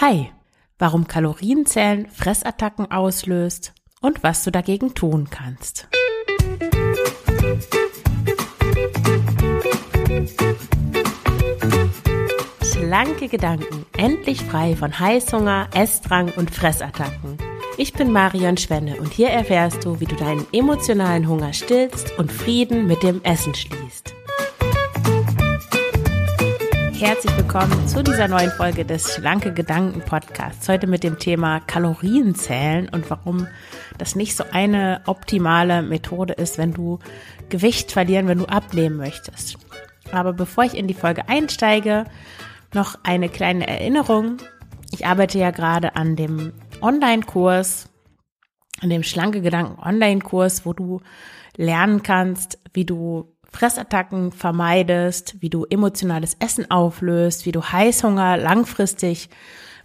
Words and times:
Hi, 0.00 0.30
warum 0.78 1.08
Kalorienzählen 1.08 2.06
Fressattacken 2.06 2.88
auslöst 2.88 3.72
und 4.00 4.22
was 4.22 4.44
du 4.44 4.52
dagegen 4.52 4.94
tun 4.94 5.28
kannst. 5.28 5.88
Schlanke 12.62 13.26
Gedanken, 13.26 13.86
endlich 13.96 14.40
frei 14.44 14.76
von 14.76 14.96
Heißhunger, 14.96 15.70
Essdrang 15.74 16.30
und 16.36 16.54
Fressattacken. 16.54 17.36
Ich 17.76 17.92
bin 17.92 18.12
Marion 18.12 18.56
Schwenne 18.56 19.00
und 19.00 19.12
hier 19.12 19.30
erfährst 19.30 19.84
du, 19.84 19.98
wie 19.98 20.06
du 20.06 20.14
deinen 20.14 20.46
emotionalen 20.52 21.26
Hunger 21.26 21.52
stillst 21.52 22.16
und 22.20 22.30
Frieden 22.30 22.86
mit 22.86 23.02
dem 23.02 23.20
Essen 23.24 23.52
schließt. 23.52 24.14
Herzlich 27.00 27.37
willkommen 27.50 27.88
zu 27.88 28.02
dieser 28.02 28.28
neuen 28.28 28.50
Folge 28.50 28.84
des 28.84 29.14
Schlanke 29.14 29.54
Gedanken 29.54 30.02
Podcasts. 30.02 30.68
Heute 30.68 30.86
mit 30.86 31.02
dem 31.02 31.18
Thema 31.18 31.60
Kalorienzählen 31.60 32.90
und 32.90 33.08
warum 33.08 33.46
das 33.96 34.14
nicht 34.14 34.36
so 34.36 34.44
eine 34.52 35.00
optimale 35.06 35.80
Methode 35.80 36.34
ist, 36.34 36.58
wenn 36.58 36.74
du 36.74 36.98
Gewicht 37.48 37.90
verlieren, 37.90 38.28
wenn 38.28 38.36
du 38.36 38.44
abnehmen 38.44 38.98
möchtest. 38.98 39.56
Aber 40.12 40.34
bevor 40.34 40.64
ich 40.64 40.76
in 40.76 40.88
die 40.88 40.94
Folge 40.94 41.26
einsteige, 41.30 42.04
noch 42.74 42.98
eine 43.02 43.30
kleine 43.30 43.66
Erinnerung. 43.66 44.36
Ich 44.92 45.06
arbeite 45.06 45.38
ja 45.38 45.50
gerade 45.50 45.96
an 45.96 46.16
dem 46.16 46.52
Online-Kurs, 46.82 47.88
an 48.82 48.90
dem 48.90 49.02
Schlanke 49.02 49.40
Gedanken 49.40 49.80
Online-Kurs, 49.80 50.66
wo 50.66 50.74
du 50.74 51.00
lernen 51.56 52.02
kannst, 52.02 52.58
wie 52.74 52.84
du 52.84 53.37
Fressattacken 53.50 54.32
vermeidest, 54.32 55.36
wie 55.40 55.50
du 55.50 55.64
emotionales 55.64 56.36
Essen 56.38 56.70
auflöst, 56.70 57.46
wie 57.46 57.52
du 57.52 57.62
Heißhunger 57.62 58.36
langfristig 58.36 59.30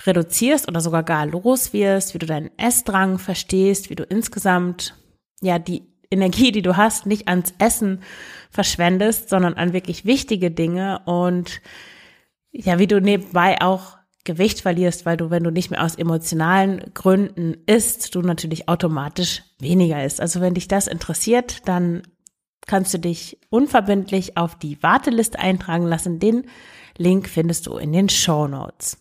reduzierst 0.06 0.68
oder 0.68 0.82
sogar 0.82 1.04
gar 1.04 1.26
los 1.26 1.72
wirst, 1.72 2.14
wie 2.14 2.20
du 2.20 2.26
deinen 2.26 2.52
Essdrang 2.58 3.20
verstehst, 3.20 3.90
wie 3.90 3.96
du 3.96 4.04
insgesamt 4.04 4.96
ja 5.42 5.60
die 5.60 5.88
Energie, 6.12 6.52
die 6.52 6.62
du 6.62 6.78
hast, 6.78 7.06
nicht 7.06 7.28
ans 7.28 7.54
Essen 7.58 8.02
verschwendest, 8.52 9.30
sondern 9.30 9.56
an 9.56 9.74
wirklich 9.74 10.06
wichtige 10.06 10.52
Dinge 10.52 11.02
und 11.06 11.62
ja, 12.52 12.78
wie 12.78 12.88
du 12.88 13.02
nebenbei 13.02 13.62
auch 13.62 13.98
Gewicht 14.26 14.62
verlierst, 14.62 15.06
weil 15.06 15.18
du, 15.18 15.32
wenn 15.32 15.44
du 15.44 15.52
nicht 15.52 15.72
mehr 15.72 15.84
aus 15.84 15.96
emotionalen 15.96 16.94
Gründen 16.94 17.56
isst, 17.66 18.16
du 18.16 18.22
natürlich 18.22 18.70
automatisch 18.70 19.44
weniger 19.60 20.04
isst. 20.04 20.22
Also 20.22 20.40
wenn 20.40 20.54
dich 20.54 20.68
das 20.68 20.88
interessiert, 20.88 21.68
dann 21.68 22.04
kannst 22.68 22.94
du 22.94 23.00
dich 23.00 23.40
unverbindlich 23.50 24.38
auf 24.38 24.56
die 24.56 24.82
Warteliste 24.82 25.40
eintragen 25.40 25.86
lassen. 25.86 26.20
Den 26.20 26.46
Link 26.98 27.28
findest 27.28 27.68
du 27.68 27.78
in 27.78 27.92
den 27.92 28.10
Show 28.10 28.48
Notes. 28.48 28.98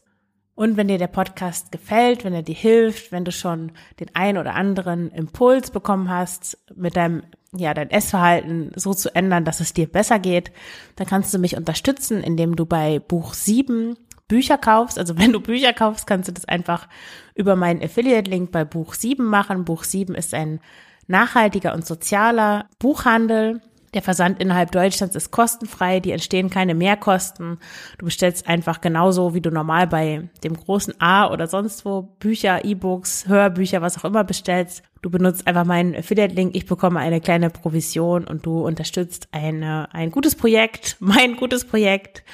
Und 0.55 0.77
wenn 0.77 0.89
dir 0.89 0.99
der 0.99 1.07
Podcast 1.07 1.73
gefällt, 1.73 2.25
wenn 2.25 2.35
er 2.35 2.43
dir 2.43 2.55
hilft, 2.55 3.11
wenn 3.11 3.25
du 3.25 3.33
schon 3.33 3.73
den 4.01 4.11
ein 4.15 4.37
oder 4.37 4.55
anderen 4.55 5.11
Impuls 5.11 5.71
bekommen 5.71 6.11
hast, 6.11 6.59
mit 6.75 6.95
deinem, 6.95 7.23
ja, 7.57 7.73
dein 7.73 7.91
Essverhalten 7.91 8.71
so 8.77 8.93
zu 8.93 9.15
ändern, 9.15 9.45
dass 9.45 9.61
es 9.61 9.73
dir 9.73 9.87
besser 9.87 10.19
geht, 10.19 10.53
dann 10.97 11.07
kannst 11.07 11.33
du 11.33 11.39
mich 11.39 11.57
unterstützen, 11.57 12.23
indem 12.23 12.55
du 12.55 12.67
bei 12.67 12.99
Buch 12.99 13.33
7 13.33 13.97
Bücher 14.29 14.59
kaufst. 14.59 14.99
Also 14.99 15.19
wenn 15.19 15.33
du 15.33 15.41
Bücher 15.41 15.73
kaufst, 15.73 16.07
kannst 16.07 16.29
du 16.29 16.33
das 16.33 16.45
einfach 16.45 16.87
über 17.35 17.57
meinen 17.57 17.83
Affiliate-Link 17.83 18.53
bei 18.53 18.65
Buch 18.65 18.95
7 18.95 19.25
machen. 19.25 19.65
Buch 19.65 19.85
7 19.85 20.15
ist 20.15 20.35
ein 20.35 20.61
nachhaltiger 21.07 21.75
und 21.75 21.87
sozialer 21.87 22.67
Buchhandel. 22.79 23.61
Der 23.95 24.01
Versand 24.01 24.41
innerhalb 24.41 24.73
Deutschlands 24.73 25.15
ist 25.17 25.33
kostenfrei, 25.33 26.01
die 26.01 26.13
entstehen 26.13 26.49
keine 26.49 26.75
Mehrkosten. 26.75 27.59
Du 27.99 28.07
bestellst 28.07 28.49
einfach 28.49 28.81
genauso, 28.81 29.35
wie 29.35 29.43
du 29.43 29.51
normal 29.51 29.87
bei 29.87 30.31
dem 30.43 30.57
großen 30.57 30.99
A 30.99 31.31
oder 31.31 31.47
sonst 31.47 31.85
wo 31.85 32.03
Bücher, 32.19 32.65
E-Books, 32.65 33.29
Hörbücher, 33.29 33.83
was 33.83 33.99
auch 33.99 34.07
immer 34.07 34.25
bestellst. 34.25 34.83
Du 35.03 35.11
benutzt 35.11 35.47
einfach 35.47 35.67
meinen 35.67 35.95
Affiliate-Link, 35.95 36.57
ich 36.57 36.65
bekomme 36.65 37.01
eine 37.01 37.21
kleine 37.21 37.51
Provision 37.51 38.25
und 38.25 38.47
du 38.47 38.65
unterstützt 38.65 39.29
eine, 39.33 39.93
ein 39.93 40.11
gutes 40.11 40.37
Projekt, 40.37 40.97
mein 41.01 41.37
gutes 41.37 41.67
Projekt. 41.67 42.25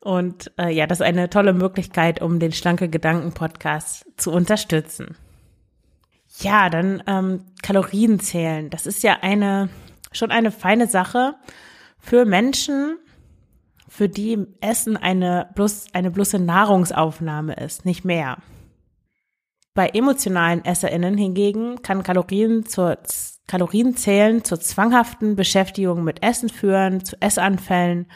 Und 0.00 0.50
äh, 0.58 0.70
ja, 0.70 0.86
das 0.86 1.00
ist 1.00 1.06
eine 1.06 1.28
tolle 1.28 1.52
Möglichkeit, 1.52 2.22
um 2.22 2.38
den 2.38 2.52
Schlanke 2.52 2.88
Gedanken 2.88 3.32
Podcast 3.32 4.06
zu 4.16 4.32
unterstützen. 4.32 5.14
Ja, 6.38 6.70
dann 6.70 7.02
ähm, 7.06 7.44
Kalorien 7.62 8.20
zählen. 8.20 8.70
Das 8.70 8.86
ist 8.86 9.02
ja 9.02 9.18
eine 9.20 9.68
schon 10.12 10.30
eine 10.30 10.50
feine 10.50 10.86
Sache 10.86 11.34
für 11.98 12.24
Menschen, 12.24 12.98
für 13.88 14.08
die 14.08 14.46
Essen 14.60 14.96
eine 14.96 15.48
bloß 15.54 15.86
eine 15.92 16.10
bloße 16.10 16.38
Nahrungsaufnahme 16.38 17.54
ist, 17.54 17.84
nicht 17.84 18.04
mehr. 18.04 18.38
Bei 19.74 19.88
emotionalen 19.88 20.64
EsserInnen 20.64 21.16
hingegen 21.16 21.80
kann 21.82 22.02
Kalorien 22.02 22.66
zur 22.66 22.98
Kalorienzählen 23.46 24.44
zur 24.44 24.60
zwanghaften 24.60 25.36
Beschäftigung 25.36 26.04
mit 26.04 26.22
Essen 26.22 26.48
führen, 26.48 27.04
zu 27.04 27.20
Essanfällen 27.20 28.06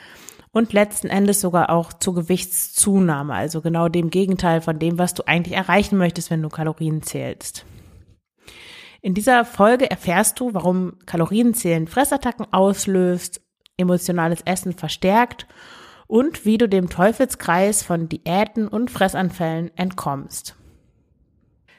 und 0.52 0.72
letzten 0.72 1.08
Endes 1.08 1.40
sogar 1.40 1.70
auch 1.70 1.92
zur 1.92 2.14
Gewichtszunahme, 2.14 3.34
also 3.34 3.60
genau 3.60 3.88
dem 3.88 4.10
Gegenteil 4.10 4.60
von 4.60 4.78
dem, 4.78 4.98
was 4.98 5.14
du 5.14 5.26
eigentlich 5.26 5.56
erreichen 5.56 5.98
möchtest, 5.98 6.30
wenn 6.30 6.42
du 6.42 6.48
Kalorien 6.48 7.02
zählst. 7.02 7.66
In 9.06 9.14
dieser 9.14 9.44
Folge 9.44 9.88
erfährst 9.88 10.40
du, 10.40 10.52
warum 10.52 10.94
Kalorienzählen 11.06 11.86
Fressattacken 11.86 12.52
auslöst, 12.52 13.40
emotionales 13.76 14.40
Essen 14.44 14.72
verstärkt 14.72 15.46
und 16.08 16.44
wie 16.44 16.58
du 16.58 16.68
dem 16.68 16.90
Teufelskreis 16.90 17.84
von 17.84 18.08
Diäten 18.08 18.66
und 18.66 18.90
Fressanfällen 18.90 19.70
entkommst. 19.76 20.56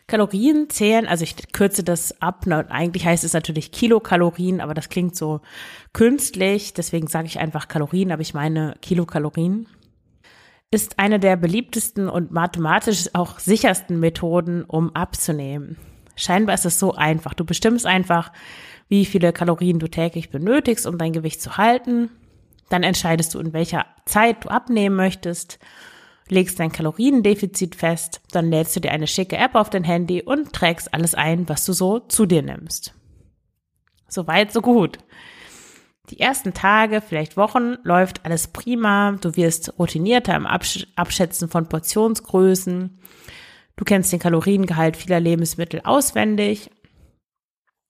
Kalorien 0.07 0.69
zählen, 0.69 1.05
also 1.05 1.25
ich 1.25 1.51
kürze 1.51 1.83
das 1.83 2.21
ab, 2.21 2.45
eigentlich 2.47 3.05
heißt 3.05 3.25
es 3.25 3.33
natürlich 3.33 3.73
Kilokalorien, 3.73 4.61
aber 4.61 4.73
das 4.73 4.87
klingt 4.87 5.17
so 5.17 5.41
künstlich, 5.91 6.73
deswegen 6.75 7.07
sage 7.07 7.27
ich 7.27 7.39
einfach 7.39 7.67
Kalorien, 7.67 8.13
aber 8.13 8.21
ich 8.21 8.35
meine 8.35 8.75
Kilokalorien, 8.81 9.67
ist 10.71 10.97
eine 10.97 11.19
der 11.19 11.35
beliebtesten 11.35 12.07
und 12.07 12.31
mathematisch 12.31 13.09
auch 13.11 13.39
sichersten 13.39 13.99
Methoden, 13.99 14.63
um 14.63 14.95
abzunehmen. 14.95 15.75
Scheinbar 16.17 16.55
ist 16.55 16.65
es 16.65 16.79
so 16.79 16.93
einfach. 16.93 17.33
Du 17.33 17.45
bestimmst 17.45 17.85
einfach, 17.85 18.33
wie 18.89 19.05
viele 19.05 19.31
Kalorien 19.31 19.79
du 19.79 19.87
täglich 19.87 20.29
benötigst, 20.29 20.85
um 20.85 20.97
dein 20.97 21.13
Gewicht 21.13 21.41
zu 21.41 21.55
halten. 21.57 22.09
Dann 22.69 22.83
entscheidest 22.83 23.33
du, 23.33 23.39
in 23.39 23.53
welcher 23.53 23.85
Zeit 24.05 24.43
du 24.43 24.49
abnehmen 24.49 24.95
möchtest, 24.95 25.59
legst 26.27 26.59
dein 26.59 26.73
Kaloriendefizit 26.73 27.75
fest, 27.75 28.21
dann 28.31 28.49
lädst 28.49 28.75
du 28.75 28.81
dir 28.81 28.91
eine 28.91 29.07
schicke 29.07 29.37
App 29.37 29.55
auf 29.55 29.69
dein 29.69 29.85
Handy 29.85 30.21
und 30.21 30.51
trägst 30.51 30.93
alles 30.93 31.15
ein, 31.15 31.47
was 31.47 31.63
du 31.63 31.71
so 31.71 31.99
zu 31.99 32.25
dir 32.25 32.41
nimmst. 32.41 32.93
Soweit, 34.09 34.51
so 34.51 34.61
gut. 34.61 34.99
Die 36.09 36.19
ersten 36.19 36.53
Tage, 36.53 37.01
vielleicht 37.01 37.37
Wochen, 37.37 37.75
läuft 37.83 38.25
alles 38.25 38.47
prima. 38.47 39.17
Du 39.19 39.35
wirst 39.35 39.77
routinierter 39.77 40.35
im 40.35 40.47
Abschätzen 40.47 41.49
von 41.49 41.67
Portionsgrößen. 41.67 42.99
Du 43.77 43.85
kennst 43.85 44.11
den 44.11 44.19
Kaloriengehalt 44.19 44.97
vieler 44.97 45.19
Lebensmittel 45.21 45.81
auswendig. 45.83 46.69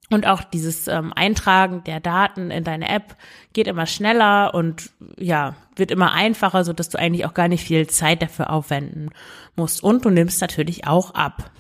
Und 0.10 0.26
auch 0.26 0.44
dieses 0.44 0.88
ähm, 0.88 1.12
Eintragen 1.14 1.84
der 1.84 2.00
Daten 2.00 2.50
in 2.52 2.64
deine 2.64 2.88
App 2.88 3.18
geht 3.52 3.68
immer 3.68 3.86
schneller 3.86 4.54
und 4.54 4.92
ja, 5.18 5.56
wird 5.76 5.92
immer 5.92 6.14
einfacher, 6.14 6.64
so 6.64 6.72
dass 6.72 6.90
du 6.90 6.98
eigentlich 6.98 7.26
auch 7.26 7.34
gar 7.34 7.50
nicht 7.50 7.66
viel 7.66 7.88
Zeit 7.88 8.22
dafür 8.22 8.52
aufwenden 8.52 9.10
musst. 9.56 9.84
Und 9.84 10.06
du 10.06 10.10
nimmst 10.10 10.40
natürlich 10.40 10.88
auch 10.88 11.12
ab. 11.12 11.52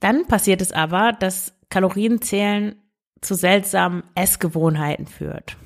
Dann 0.00 0.26
passiert 0.26 0.60
es 0.62 0.72
aber, 0.72 1.12
dass 1.12 1.54
Kalorienzählen 1.70 2.76
zu 3.20 3.34
seltsamen 3.34 4.02
Essgewohnheiten 4.14 5.06
führt. 5.06 5.56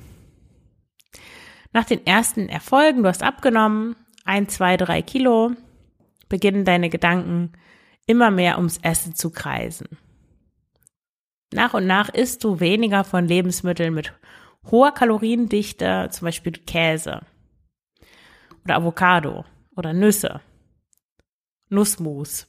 Nach 1.72 1.84
den 1.84 2.06
ersten 2.06 2.48
Erfolgen, 2.48 3.02
du 3.02 3.08
hast 3.08 3.22
abgenommen, 3.22 3.97
ein, 4.25 4.48
zwei, 4.48 4.76
drei 4.76 5.00
Kilo, 5.00 5.52
beginnen 6.32 6.64
deine 6.64 6.88
Gedanken 6.88 7.52
immer 8.06 8.31
mehr 8.31 8.56
ums 8.56 8.79
Essen 8.79 9.14
zu 9.14 9.31
kreisen. 9.31 9.99
Nach 11.52 11.75
und 11.75 11.87
nach 11.87 12.08
isst 12.08 12.43
du 12.43 12.58
weniger 12.58 13.05
von 13.05 13.29
Lebensmitteln 13.29 13.93
mit 13.93 14.14
hoher 14.70 14.93
Kaloriendichte, 14.93 16.08
zum 16.11 16.25
Beispiel 16.25 16.52
Käse 16.52 17.20
oder 18.64 18.76
Avocado 18.76 19.44
oder 19.76 19.93
Nüsse, 19.93 20.40
Nussmus. 21.69 22.49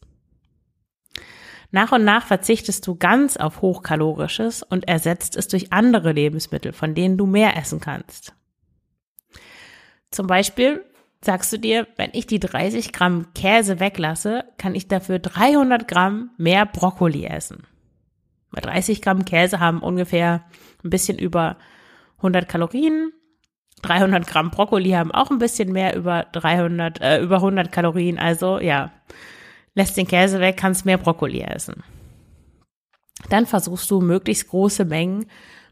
Nach 1.72 1.92
und 1.92 2.06
nach 2.06 2.26
verzichtest 2.26 2.88
du 2.88 2.96
ganz 2.96 3.36
auf 3.36 3.62
hochkalorisches 3.62 4.64
und 4.64 4.88
ersetzt 4.88 5.36
es 5.36 5.50
durch 5.50 5.74
andere 5.74 6.14
Lebensmittel, 6.14 6.72
von 6.72 6.96
denen 6.96 7.18
du 7.18 7.26
mehr 7.26 7.58
essen 7.58 7.82
kannst. 7.82 8.34
Zum 10.10 10.28
Beispiel 10.28 10.86
sagst 11.24 11.54
du 11.54 11.58
dir, 11.58 11.88
wenn 11.98 12.10
ich 12.14 12.28
die 12.28 12.40
30 12.40 12.92
Gramm 12.92 13.28
Käse 13.34 13.80
weglasse, 13.80 14.46
kann 14.58 14.76
ich 14.76 14.88
dafür 14.88 15.20
300 15.20 15.88
Gramm 15.88 16.32
mehr 16.38 16.66
Brokkoli 16.66 17.26
essen. 17.26 17.64
Weil 18.52 18.64
30 18.64 19.02
Gramm 19.02 19.26
Käse 19.26 19.60
haben 19.60 19.82
ungefähr 19.82 20.46
ein 20.84 20.90
bisschen 20.90 21.18
über 21.18 21.58
100 22.18 22.48
Kalorien. 22.48 23.12
300 23.82 24.28
Gramm 24.28 24.52
Brokkoli 24.52 24.92
haben 24.92 25.12
auch 25.12 25.32
ein 25.32 25.40
bisschen 25.40 25.72
mehr 25.72 25.96
über 25.96 26.26
300, 26.32 27.02
äh, 27.02 27.22
über 27.22 27.38
100 27.38 27.72
Kalorien. 27.72 28.20
Also 28.20 28.60
ja, 28.60 28.92
lässt 29.76 29.98
den 29.98 30.08
Käse 30.08 30.40
weg, 30.40 30.58
kannst 30.58 30.86
mehr 30.86 30.98
Brokkoli 30.98 31.42
essen. 31.42 31.84
Dann 33.30 33.46
versuchst 33.46 33.90
du 33.90 34.02
möglichst 34.02 34.50
große 34.50 34.86
Mengen 34.86 35.26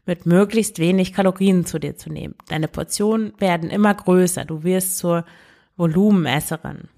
mit 0.04 0.26
möglichst 0.26 0.78
wenig 0.78 1.12
Kalorien 1.12 1.64
zu 1.64 1.78
dir 1.78 1.96
zu 1.96 2.10
nehmen. 2.10 2.34
Deine 2.48 2.68
Portionen 2.68 3.32
werden 3.38 3.70
immer 3.70 3.94
größer. 3.94 4.44
Du 4.44 4.64
wirst 4.64 4.98
zur 4.98 5.24
Volumenesserin. 5.76 6.88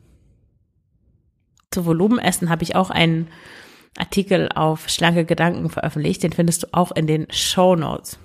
Zu 1.70 1.84
Volumenessen 1.86 2.48
habe 2.48 2.62
ich 2.62 2.76
auch 2.76 2.90
einen 2.90 3.28
Artikel 3.98 4.48
auf 4.54 4.88
Schlanke 4.88 5.24
Gedanken 5.24 5.68
veröffentlicht. 5.68 6.22
Den 6.22 6.32
findest 6.32 6.62
du 6.62 6.66
auch 6.72 6.92
in 6.92 7.06
den 7.06 7.26
Show 7.30 7.76
Notes. 7.76 8.18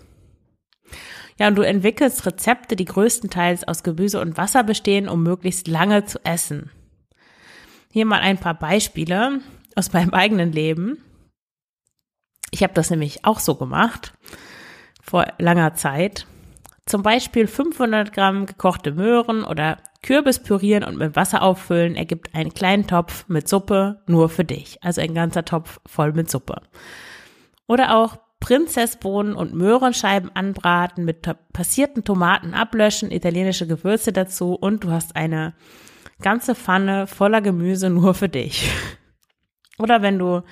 Ja, 1.37 1.47
und 1.47 1.55
du 1.55 1.61
entwickelst 1.61 2.25
Rezepte, 2.25 2.75
die 2.75 2.85
größtenteils 2.85 3.67
aus 3.67 3.83
Gemüse 3.83 4.19
und 4.19 4.37
Wasser 4.37 4.63
bestehen, 4.63 5.07
um 5.07 5.23
möglichst 5.23 5.67
lange 5.67 6.05
zu 6.05 6.23
essen. 6.25 6.69
Hier 7.91 8.05
mal 8.05 8.19
ein 8.19 8.37
paar 8.37 8.53
Beispiele 8.53 9.39
aus 9.75 9.93
meinem 9.93 10.13
eigenen 10.13 10.51
Leben. 10.51 10.97
Ich 12.51 12.63
habe 12.63 12.73
das 12.73 12.89
nämlich 12.89 13.25
auch 13.25 13.39
so 13.39 13.55
gemacht 13.55 14.13
vor 15.09 15.25
langer 15.39 15.73
Zeit. 15.73 16.27
Zum 16.85 17.01
Beispiel 17.01 17.47
500 17.47 18.13
Gramm 18.13 18.45
gekochte 18.45 18.91
Möhren 18.91 19.44
oder 19.44 19.77
Kürbis 20.03 20.39
pürieren 20.39 20.83
und 20.83 20.97
mit 20.97 21.15
Wasser 21.15 21.41
auffüllen 21.41 21.95
ergibt 21.95 22.33
einen 22.35 22.53
kleinen 22.53 22.88
Topf 22.88 23.25
mit 23.27 23.47
Suppe 23.50 24.01
nur 24.07 24.29
für 24.29 24.45
dich. 24.45 24.77
Also 24.83 25.01
ein 25.01 25.13
ganzer 25.13 25.45
Topf 25.45 25.79
voll 25.85 26.13
mit 26.13 26.29
Suppe. 26.29 26.61
Oder 27.67 27.95
auch 27.95 28.17
Prinzessbohnen 28.39 29.33
und 29.33 29.53
Möhrenscheiben 29.53 30.31
anbraten, 30.35 31.06
mit 31.06 31.27
passierten 31.53 32.03
Tomaten 32.03 32.53
ablöschen, 32.53 33.12
italienische 33.12 33.67
Gewürze 33.67 34.13
dazu 34.13 34.53
und 34.53 34.83
du 34.83 34.91
hast 34.91 35.15
eine 35.15 35.53
ganze 36.21 36.55
Pfanne 36.55 37.07
voller 37.07 37.41
Gemüse 37.41 37.89
nur 37.89 38.13
für 38.13 38.29
dich. 38.29 38.69
Oder 39.79 40.01
wenn 40.01 40.19
du 40.19 40.44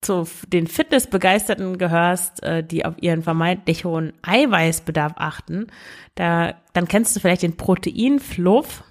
zu 0.00 0.26
den 0.46 0.66
Fitnessbegeisterten 0.66 1.76
gehörst, 1.76 2.42
äh, 2.42 2.64
die 2.64 2.84
auf 2.84 2.94
ihren 3.00 3.22
vermeintlich 3.22 3.84
hohen 3.84 4.12
Eiweißbedarf 4.22 5.12
achten, 5.16 5.66
da, 6.14 6.54
dann 6.72 6.88
kennst 6.88 7.14
du 7.14 7.20
vielleicht 7.20 7.42
den 7.42 7.56
Proteinfluff. 7.56 8.82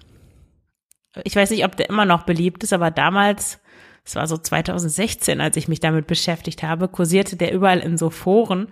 Ich 1.23 1.35
weiß 1.35 1.49
nicht, 1.49 1.65
ob 1.65 1.75
der 1.75 1.89
immer 1.89 2.05
noch 2.05 2.23
beliebt 2.23 2.63
ist, 2.63 2.73
aber 2.73 2.91
damals, 2.91 3.59
es 4.05 4.15
war 4.15 4.27
so 4.27 4.37
2016, 4.37 5.41
als 5.41 5.57
ich 5.57 5.67
mich 5.67 5.79
damit 5.79 6.05
beschäftigt 6.05 6.61
habe, 6.61 6.87
kursierte 6.87 7.35
der 7.35 7.53
überall 7.53 7.79
in 7.79 7.97
so 7.97 8.11
Foren. 8.11 8.67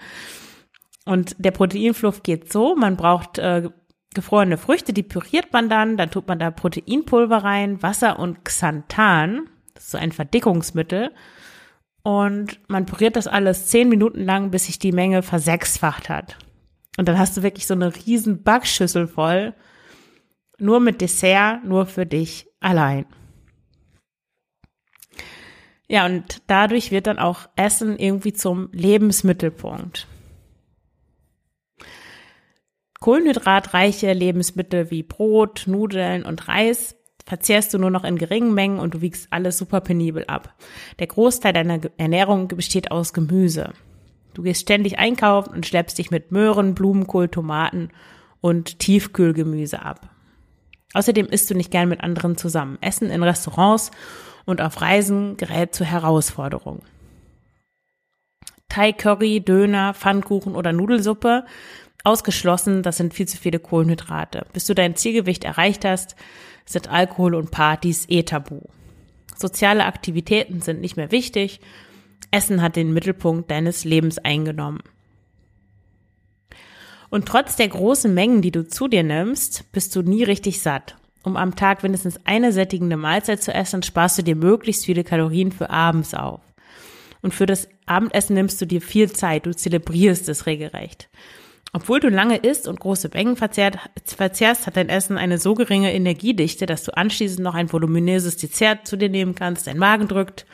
Und 1.05 1.35
der 1.39 1.51
Proteinfluff 1.51 2.21
geht 2.21 2.51
so, 2.51 2.75
man 2.75 2.97
braucht 2.97 3.39
äh, 3.39 3.69
gefrorene 4.13 4.57
Früchte, 4.57 4.93
die 4.93 5.03
püriert 5.03 5.53
man 5.53 5.69
dann, 5.69 5.97
dann 5.97 6.11
tut 6.11 6.27
man 6.27 6.37
da 6.37 6.51
Proteinpulver 6.51 7.37
rein, 7.37 7.81
Wasser 7.81 8.19
und 8.19 8.45
Xanthan, 8.45 9.49
das 9.73 9.85
ist 9.85 9.91
so 9.91 9.97
ein 9.97 10.11
Verdickungsmittel 10.11 11.11
und 12.07 12.61
man 12.69 12.85
püriert 12.85 13.17
das 13.17 13.27
alles 13.27 13.67
zehn 13.67 13.89
Minuten 13.89 14.23
lang, 14.23 14.49
bis 14.49 14.67
sich 14.67 14.79
die 14.79 14.93
Menge 14.93 15.23
versechsfacht 15.23 16.07
hat. 16.07 16.37
Und 16.95 17.09
dann 17.09 17.19
hast 17.19 17.35
du 17.35 17.43
wirklich 17.43 17.67
so 17.67 17.73
eine 17.73 17.93
riesen 17.93 18.43
Backschüssel 18.43 19.09
voll, 19.09 19.53
nur 20.57 20.79
mit 20.79 21.01
Dessert, 21.01 21.65
nur 21.65 21.85
für 21.85 22.05
dich 22.05 22.47
allein. 22.61 23.07
Ja, 25.89 26.05
und 26.05 26.43
dadurch 26.47 26.91
wird 26.91 27.07
dann 27.07 27.19
auch 27.19 27.49
Essen 27.57 27.99
irgendwie 27.99 28.31
zum 28.31 28.69
Lebensmittelpunkt. 28.71 30.07
Kohlenhydratreiche 33.01 34.13
Lebensmittel 34.13 34.91
wie 34.91 35.03
Brot, 35.03 35.65
Nudeln 35.67 36.23
und 36.23 36.47
Reis 36.47 36.96
verzehrst 37.27 37.73
du 37.73 37.77
nur 37.77 37.91
noch 37.91 38.05
in 38.05 38.17
geringen 38.17 38.53
Mengen 38.53 38.79
und 38.79 38.93
du 38.93 39.01
wiegst 39.01 39.27
alles 39.31 39.57
super 39.57 39.81
penibel 39.81 40.23
ab. 40.27 40.55
Der 40.97 41.07
Großteil 41.07 41.51
deiner 41.51 41.81
Ernährung 41.97 42.47
besteht 42.47 42.89
aus 42.89 43.11
Gemüse. 43.11 43.73
Du 44.33 44.43
gehst 44.43 44.61
ständig 44.61 44.97
einkaufen 44.97 45.53
und 45.53 45.65
schleppst 45.65 45.97
dich 45.97 46.09
mit 46.09 46.31
Möhren, 46.31 46.73
Blumenkohl, 46.73 47.27
Tomaten 47.27 47.89
und 48.39 48.79
Tiefkühlgemüse 48.79 49.81
ab. 49.81 50.09
Außerdem 50.93 51.25
isst 51.25 51.49
du 51.49 51.55
nicht 51.55 51.69
gern 51.69 51.89
mit 51.89 52.01
anderen 52.01 52.37
zusammen. 52.37 52.77
Essen 52.79 53.11
in 53.11 53.23
Restaurants 53.23 53.91
und 54.45 54.61
auf 54.61 54.81
Reisen 54.81 55.35
gerät 55.35 55.75
zur 55.75 55.85
Herausforderung. 55.85 56.81
Thai 58.69 58.93
Curry, 58.93 59.41
Döner, 59.41 59.93
Pfannkuchen 59.93 60.55
oder 60.55 60.71
Nudelsuppe 60.71 61.43
ausgeschlossen, 62.05 62.83
das 62.83 62.95
sind 62.95 63.13
viel 63.13 63.27
zu 63.27 63.37
viele 63.37 63.59
Kohlenhydrate. 63.59 64.45
Bis 64.53 64.65
du 64.65 64.73
dein 64.73 64.95
Zielgewicht 64.95 65.43
erreicht 65.43 65.83
hast, 65.83 66.15
sind 66.67 66.89
Alkohol 66.89 67.33
und 67.33 67.49
Partys 67.49 68.05
eh 68.09 68.23
tabu. 68.23 68.59
Soziale 69.35 69.85
Aktivitäten 69.85 70.61
sind 70.61 70.81
nicht 70.81 70.97
mehr 70.97 71.11
wichtig. 71.11 71.59
Essen 72.31 72.61
hat 72.61 72.75
den 72.75 72.93
Mittelpunkt 72.93 73.49
deines 73.49 73.85
Lebens 73.85 74.17
eingenommen. 74.19 74.81
Und 77.09 77.25
trotz 77.25 77.55
der 77.55 77.69
großen 77.69 78.13
Mengen, 78.13 78.41
die 78.41 78.51
du 78.51 78.67
zu 78.67 78.87
dir 78.87 79.03
nimmst, 79.03 79.71
bist 79.71 79.95
du 79.95 80.01
nie 80.01 80.23
richtig 80.23 80.61
satt. 80.61 80.97
Um 81.23 81.37
am 81.37 81.55
Tag 81.55 81.83
mindestens 81.83 82.19
eine 82.25 82.51
sättigende 82.51 82.97
Mahlzeit 82.97 83.41
zu 83.41 83.53
essen, 83.53 83.83
sparst 83.83 84.17
du 84.17 84.23
dir 84.23 84.35
möglichst 84.35 84.85
viele 84.85 85.03
Kalorien 85.03 85.51
für 85.51 85.69
abends 85.69 86.13
auf. 86.13 86.41
Und 87.21 87.33
für 87.33 87.45
das 87.45 87.67
Abendessen 87.85 88.33
nimmst 88.33 88.61
du 88.61 88.65
dir 88.65 88.81
viel 88.81 89.11
Zeit, 89.11 89.45
du 89.45 89.55
zelebrierst 89.55 90.27
es 90.29 90.45
regelrecht. 90.45 91.09
Obwohl 91.77 91.99
du 91.99 92.09
lange 92.09 92.37
isst 92.37 92.67
und 92.67 92.79
große 92.79 93.11
Mengen 93.13 93.35
verzehrst, 93.35 94.65
hat 94.65 94.77
dein 94.77 94.89
Essen 94.89 95.15
eine 95.15 95.37
so 95.37 95.53
geringe 95.53 95.93
Energiedichte, 95.93 96.65
dass 96.65 96.83
du 96.83 96.97
anschließend 96.97 97.41
noch 97.41 97.53
ein 97.53 97.71
voluminöses 97.71 98.35
Dessert 98.35 98.87
zu 98.87 98.97
dir 98.97 99.09
nehmen 99.09 99.35
kannst, 99.35 99.67
dein 99.67 99.77
Magen 99.77 100.07
drückt, 100.07 100.47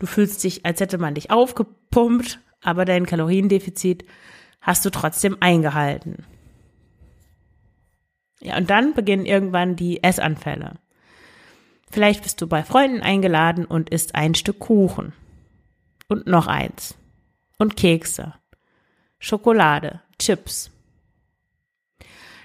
du 0.00 0.06
fühlst 0.06 0.42
dich, 0.42 0.66
als 0.66 0.80
hätte 0.80 0.98
man 0.98 1.14
dich 1.14 1.30
aufgepumpt, 1.30 2.40
aber 2.62 2.84
dein 2.84 3.06
Kaloriendefizit 3.06 4.06
hast 4.60 4.84
du 4.84 4.90
trotzdem 4.90 5.36
eingehalten. 5.38 6.24
Ja, 8.40 8.56
und 8.56 8.68
dann 8.68 8.92
beginnen 8.92 9.24
irgendwann 9.24 9.76
die 9.76 10.02
Essanfälle. 10.02 10.80
Vielleicht 11.92 12.24
bist 12.24 12.40
du 12.40 12.48
bei 12.48 12.64
Freunden 12.64 13.02
eingeladen 13.02 13.66
und 13.66 13.90
isst 13.90 14.16
ein 14.16 14.34
Stück 14.34 14.58
Kuchen. 14.58 15.12
Und 16.08 16.26
noch 16.26 16.48
eins. 16.48 16.96
Und 17.56 17.76
Kekse. 17.76 18.34
Schokolade. 19.20 20.00
Chips. 20.18 20.70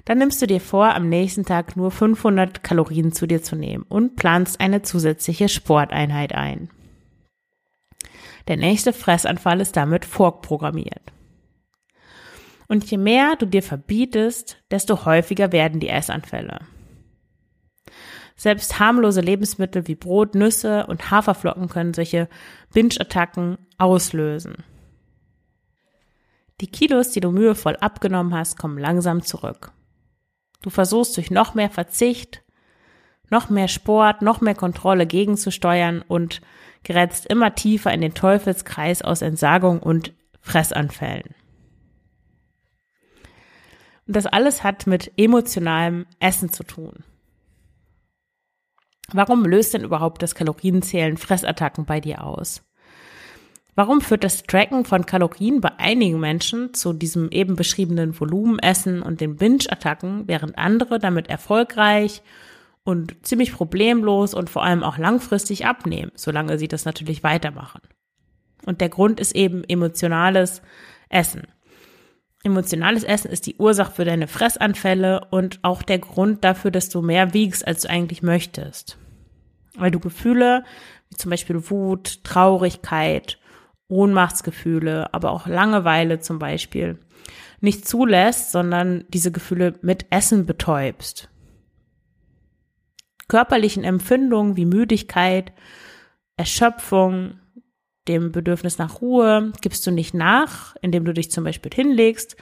Dann 0.05 0.17
nimmst 0.17 0.41
du 0.41 0.47
dir 0.47 0.59
vor, 0.59 0.95
am 0.95 1.09
nächsten 1.09 1.45
Tag 1.45 1.75
nur 1.77 1.91
500 1.91 2.63
Kalorien 2.63 3.11
zu 3.11 3.27
dir 3.27 3.43
zu 3.43 3.55
nehmen 3.55 3.85
und 3.87 4.15
planst 4.15 4.59
eine 4.59 4.81
zusätzliche 4.81 5.47
Sporteinheit 5.47 6.33
ein. 6.33 6.69
Der 8.47 8.57
nächste 8.57 8.93
Fressanfall 8.93 9.61
ist 9.61 9.77
damit 9.77 10.05
vorprogrammiert. 10.05 11.13
Und 12.67 12.89
je 12.89 12.97
mehr 12.97 13.35
du 13.37 13.45
dir 13.45 13.61
verbietest, 13.61 14.57
desto 14.71 15.05
häufiger 15.05 15.51
werden 15.51 15.79
die 15.79 15.89
Essanfälle. 15.89 16.61
Selbst 18.35 18.79
harmlose 18.79 19.21
Lebensmittel 19.21 19.87
wie 19.87 19.95
Brot, 19.95 20.33
Nüsse 20.33 20.87
und 20.87 21.11
Haferflocken 21.11 21.69
können 21.69 21.93
solche 21.93 22.27
Binge-Attacken 22.73 23.57
auslösen. 23.77 24.63
Die 26.61 26.67
Kilos, 26.67 27.09
die 27.09 27.19
du 27.19 27.31
mühevoll 27.31 27.75
abgenommen 27.77 28.35
hast, 28.35 28.57
kommen 28.57 28.77
langsam 28.77 29.23
zurück. 29.23 29.71
Du 30.61 30.69
versuchst 30.69 31.17
durch 31.17 31.31
noch 31.31 31.55
mehr 31.55 31.71
Verzicht, 31.71 32.43
noch 33.31 33.49
mehr 33.49 33.67
Sport, 33.67 34.21
noch 34.21 34.41
mehr 34.41 34.53
Kontrolle 34.53 35.07
gegenzusteuern 35.07 36.03
und 36.07 36.41
gerätst 36.83 37.25
immer 37.25 37.55
tiefer 37.55 37.91
in 37.91 38.01
den 38.01 38.13
Teufelskreis 38.13 39.01
aus 39.01 39.23
Entsagung 39.23 39.79
und 39.79 40.13
Fressanfällen. 40.39 41.33
Und 44.05 44.15
das 44.15 44.27
alles 44.27 44.63
hat 44.63 44.85
mit 44.85 45.11
emotionalem 45.17 46.05
Essen 46.19 46.51
zu 46.51 46.63
tun. 46.63 47.03
Warum 49.13 49.45
löst 49.45 49.73
denn 49.73 49.83
überhaupt 49.83 50.21
das 50.21 50.35
Kalorienzählen 50.35 51.17
Fressattacken 51.17 51.85
bei 51.85 51.99
dir 51.99 52.23
aus? 52.23 52.63
Warum 53.81 53.99
führt 53.99 54.23
das 54.23 54.43
Tracken 54.43 54.85
von 54.85 55.07
Kalorien 55.07 55.59
bei 55.59 55.71
einigen 55.79 56.19
Menschen 56.19 56.71
zu 56.75 56.93
diesem 56.93 57.31
eben 57.31 57.55
beschriebenen 57.55 58.19
Volumenessen 58.19 59.01
und 59.01 59.21
den 59.21 59.37
Binge-Attacken, 59.37 60.27
während 60.27 60.55
andere 60.55 60.99
damit 60.99 61.31
erfolgreich 61.31 62.21
und 62.83 63.15
ziemlich 63.25 63.51
problemlos 63.51 64.35
und 64.35 64.51
vor 64.51 64.63
allem 64.63 64.83
auch 64.83 64.99
langfristig 64.99 65.65
abnehmen, 65.65 66.11
solange 66.13 66.59
sie 66.59 66.67
das 66.67 66.85
natürlich 66.85 67.23
weitermachen? 67.23 67.81
Und 68.67 68.81
der 68.81 68.89
Grund 68.89 69.19
ist 69.19 69.35
eben 69.35 69.63
emotionales 69.63 70.61
Essen. 71.09 71.47
Emotionales 72.43 73.03
Essen 73.03 73.31
ist 73.31 73.47
die 73.47 73.55
Ursache 73.55 73.93
für 73.93 74.05
deine 74.05 74.27
Fressanfälle 74.27 75.25
und 75.31 75.57
auch 75.63 75.81
der 75.81 75.97
Grund 75.97 76.43
dafür, 76.43 76.69
dass 76.69 76.89
du 76.89 77.01
mehr 77.01 77.33
wiegst, 77.33 77.65
als 77.65 77.81
du 77.81 77.89
eigentlich 77.89 78.21
möchtest. 78.21 78.99
Weil 79.75 79.89
du 79.89 79.99
Gefühle 79.99 80.65
wie 81.09 81.17
zum 81.17 81.31
Beispiel 81.31 81.69
Wut, 81.71 82.23
Traurigkeit, 82.23 83.39
Ohnmachtsgefühle, 83.91 85.13
aber 85.13 85.31
auch 85.31 85.45
Langeweile 85.45 86.19
zum 86.19 86.39
Beispiel 86.39 86.97
nicht 87.59 87.87
zulässt, 87.87 88.51
sondern 88.51 89.05
diese 89.09 89.31
Gefühle 89.31 89.75
mit 89.81 90.07
Essen 90.09 90.45
betäubst. 90.45 91.29
Körperlichen 93.27 93.83
Empfindungen 93.83 94.57
wie 94.57 94.65
Müdigkeit, 94.65 95.53
Erschöpfung, 96.37 97.39
dem 98.07 98.31
Bedürfnis 98.31 98.79
nach 98.79 98.99
Ruhe 99.01 99.53
gibst 99.61 99.85
du 99.85 99.91
nicht 99.91 100.13
nach, 100.13 100.75
indem 100.81 101.05
du 101.05 101.13
dich 101.13 101.29
zum 101.29 101.43
Beispiel 101.43 101.71
hinlegst, 101.73 102.35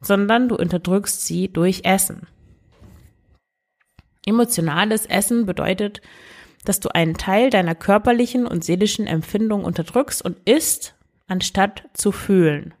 sondern 0.00 0.48
du 0.48 0.56
unterdrückst 0.56 1.26
sie 1.26 1.52
durch 1.52 1.84
Essen. 1.84 2.28
Emotionales 4.24 5.06
Essen 5.06 5.46
bedeutet, 5.46 6.00
dass 6.64 6.80
du 6.80 6.88
einen 6.94 7.14
Teil 7.14 7.50
deiner 7.50 7.74
körperlichen 7.74 8.46
und 8.46 8.64
seelischen 8.64 9.06
Empfindungen 9.06 9.66
unterdrückst 9.66 10.24
und 10.24 10.38
isst, 10.48 10.94
anstatt 11.26 11.88
zu 11.94 12.12
fühlen. 12.12 12.74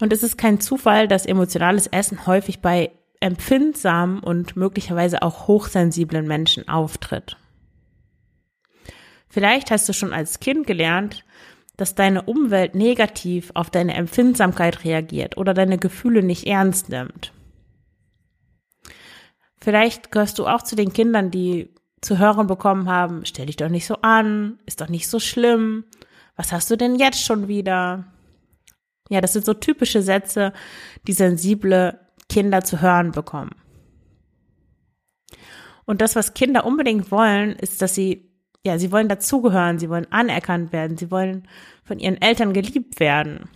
Und 0.00 0.12
es 0.12 0.22
ist 0.22 0.36
kein 0.36 0.60
Zufall, 0.60 1.06
dass 1.06 1.26
emotionales 1.26 1.86
Essen 1.86 2.26
häufig 2.26 2.60
bei 2.60 2.90
empfindsamen 3.20 4.20
und 4.20 4.56
möglicherweise 4.56 5.22
auch 5.22 5.46
hochsensiblen 5.46 6.26
Menschen 6.26 6.68
auftritt. 6.68 7.36
Vielleicht 9.28 9.70
hast 9.70 9.88
du 9.88 9.92
schon 9.92 10.12
als 10.12 10.40
Kind 10.40 10.66
gelernt, 10.66 11.24
dass 11.76 11.94
deine 11.94 12.22
Umwelt 12.22 12.74
negativ 12.74 13.50
auf 13.54 13.70
deine 13.70 13.94
Empfindsamkeit 13.94 14.84
reagiert 14.84 15.36
oder 15.36 15.54
deine 15.54 15.78
Gefühle 15.78 16.22
nicht 16.22 16.46
ernst 16.46 16.88
nimmt. 16.88 17.32
Vielleicht 19.60 20.12
gehörst 20.12 20.38
du 20.38 20.46
auch 20.46 20.62
zu 20.62 20.76
den 20.76 20.92
Kindern, 20.92 21.30
die 21.30 21.73
zu 22.04 22.18
hören 22.18 22.46
bekommen 22.46 22.88
haben, 22.88 23.24
stell 23.24 23.46
dich 23.46 23.56
doch 23.56 23.68
nicht 23.68 23.86
so 23.86 23.96
an, 24.02 24.58
ist 24.66 24.80
doch 24.80 24.88
nicht 24.88 25.08
so 25.08 25.18
schlimm, 25.18 25.84
was 26.36 26.52
hast 26.52 26.70
du 26.70 26.76
denn 26.76 26.96
jetzt 26.96 27.24
schon 27.24 27.48
wieder? 27.48 28.04
Ja, 29.08 29.20
das 29.20 29.32
sind 29.32 29.44
so 29.44 29.54
typische 29.54 30.02
Sätze, 30.02 30.52
die 31.06 31.12
sensible 31.12 31.98
Kinder 32.28 32.62
zu 32.64 32.80
hören 32.80 33.12
bekommen. 33.12 33.54
Und 35.84 36.00
das, 36.00 36.16
was 36.16 36.34
Kinder 36.34 36.64
unbedingt 36.64 37.10
wollen, 37.10 37.52
ist, 37.56 37.82
dass 37.82 37.94
sie, 37.94 38.30
ja, 38.64 38.78
sie 38.78 38.90
wollen 38.90 39.08
dazugehören, 39.08 39.78
sie 39.78 39.90
wollen 39.90 40.10
anerkannt 40.10 40.72
werden, 40.72 40.96
sie 40.96 41.10
wollen 41.10 41.46
von 41.84 41.98
ihren 41.98 42.20
Eltern 42.20 42.52
geliebt 42.54 43.00
werden. 43.00 43.48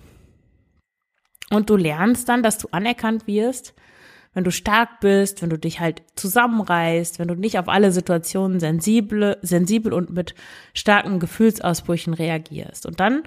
Und 1.50 1.70
du 1.70 1.76
lernst 1.76 2.28
dann, 2.28 2.42
dass 2.42 2.58
du 2.58 2.68
anerkannt 2.70 3.26
wirst, 3.26 3.74
wenn 4.34 4.44
du 4.44 4.50
stark 4.50 5.00
bist, 5.00 5.42
wenn 5.42 5.50
du 5.50 5.58
dich 5.58 5.80
halt 5.80 6.02
zusammenreißt, 6.16 7.18
wenn 7.18 7.28
du 7.28 7.34
nicht 7.34 7.58
auf 7.58 7.68
alle 7.68 7.92
Situationen 7.92 8.60
sensibel, 8.60 9.36
sensibel 9.42 9.92
und 9.92 10.10
mit 10.10 10.34
starken 10.74 11.18
Gefühlsausbrüchen 11.18 12.14
reagierst. 12.14 12.86
Und 12.86 13.00
dann 13.00 13.22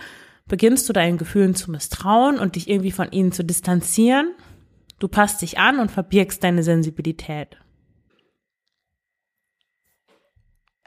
beginnst 0.48 0.88
du 0.88 0.94
deinen 0.94 1.18
Gefühlen 1.18 1.56
zu 1.56 1.72
misstrauen 1.72 2.40
und 2.40 2.56
dich 2.56 2.70
irgendwie 2.70 2.92
von 2.92 3.12
ihnen 3.12 3.32
zu 3.32 3.44
distanzieren. 3.44 4.34
Du 5.00 5.08
passt 5.08 5.42
dich 5.42 5.58
an 5.58 5.80
und 5.80 5.92
verbirgst 5.92 6.44
deine 6.44 6.64
Sensibilität. 6.64 7.58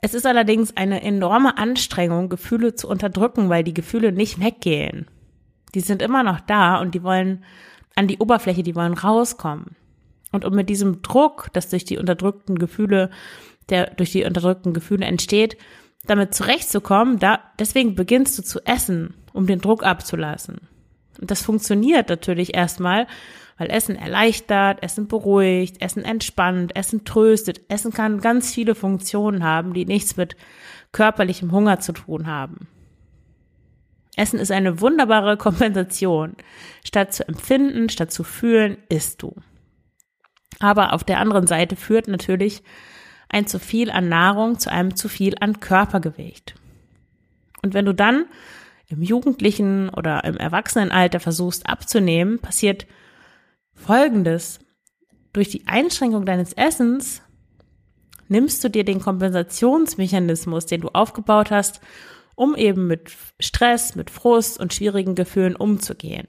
Es 0.01 0.13
ist 0.13 0.27
allerdings 0.27 0.77
eine 0.77 1.03
enorme 1.03 1.57
Anstrengung, 1.57 2.29
Gefühle 2.29 2.75
zu 2.75 2.89
unterdrücken, 2.89 3.49
weil 3.49 3.65
die 3.65 3.73
Gefühle 3.73 4.13
nicht 4.13 4.39
weggehen. 4.39 5.07
Die 5.75 5.81
sind 5.81 6.03
immer 6.03 6.23
noch 6.23 6.41
da 6.41 6.79
und 6.79 6.95
die 6.95 7.03
wollen 7.03 7.43
an 7.97 8.07
die 8.07 8.19
Oberfläche, 8.19 8.63
die 8.63 8.75
wollen 8.75 8.93
rauskommen. 8.93 9.77
Und 10.35 10.45
um 10.45 10.53
mit 10.53 10.69
diesem 10.69 11.01
Druck, 11.01 11.49
das 11.53 11.69
durch 11.69 11.85
die 11.85 11.97
unterdrückten 11.97 12.59
Gefühle, 12.59 13.09
der 13.69 13.91
durch 13.95 14.11
die 14.11 14.25
unterdrückten 14.25 14.75
Gefühle 14.75 15.07
entsteht, 15.07 15.57
damit 16.09 16.35
zurechtzukommen, 16.35 17.21
da, 17.21 17.39
deswegen 17.61 17.95
beginnst 17.95 18.37
du 18.37 18.43
zu 18.43 18.59
essen, 18.67 19.15
um 19.33 19.47
den 19.47 19.61
Druck 19.61 19.85
abzulassen. 19.85 20.63
Und 21.21 21.31
das 21.31 21.41
funktioniert 21.43 22.09
natürlich 22.09 22.53
erstmal, 22.53 23.07
weil 23.59 23.71
Essen 23.71 23.95
erleichtert, 23.95 24.83
Essen 24.83 25.07
beruhigt, 25.07 25.81
Essen 25.81 26.05
entspannt, 26.05 26.75
Essen 26.75 27.05
tröstet. 27.05 27.61
Essen 27.69 27.93
kann 27.93 28.21
ganz 28.21 28.53
viele 28.53 28.75
Funktionen 28.75 29.45
haben, 29.45 29.73
die 29.73 29.87
nichts 29.87 30.17
mit 30.17 30.35
körperlichem 30.91 31.53
Hunger 31.53 31.79
zu 31.79 31.93
tun 31.93 32.27
haben. 32.27 32.67
Essen 34.17 34.41
ist 34.41 34.51
eine 34.51 34.81
wunderbare 34.81 35.37
Kompensation. 35.39 36.35
Statt 36.85 37.15
zu 37.15 37.29
empfinden, 37.29 37.89
statt 37.89 38.11
zu 38.11 38.25
fühlen, 38.25 38.79
isst 38.89 39.23
du. 39.23 39.37
Aber 40.61 40.93
auf 40.93 41.05
der 41.05 41.19
anderen 41.19 41.47
Seite 41.47 41.77
führt 41.77 42.09
natürlich 42.09 42.63
ein 43.29 43.47
zu 43.47 43.59
viel 43.59 43.91
an 43.91 44.09
Nahrung 44.09 44.59
zu 44.59 44.71
einem 44.71 44.97
zu 44.97 45.09
viel 45.09 45.35
an 45.41 45.61
Körpergewicht. 45.61 46.55
Und 47.63 47.75
wenn 47.75 47.87
du 47.87 47.95
dann 47.95 48.27
im 48.89 49.03
jugendlichen 49.03 49.89
oder 49.89 50.25
im 50.25 50.37
Erwachsenenalter 50.37 51.21
versuchst 51.21 51.69
abzunehmen, 51.69 52.39
passiert 52.39 52.87
Folgendes. 53.73 54.61
Durch 55.33 55.49
die 55.49 55.67
Einschränkung 55.67 56.27
deines 56.27 56.53
Essens 56.53 57.23
nimmst 58.29 58.63
du 58.63 58.69
dir 58.71 58.85
den 58.85 59.01
Kompensationsmechanismus, 59.01 60.67
den 60.67 60.83
du 60.83 60.89
aufgebaut 60.89 61.51
hast, 61.51 61.81
um 62.37 62.55
eben 62.55 62.87
mit 62.87 63.13
Stress, 63.41 63.97
mit 63.97 64.11
Frust 64.11 64.61
und 64.61 64.73
schwierigen 64.73 65.15
Gefühlen 65.15 65.57
umzugehen. 65.57 66.29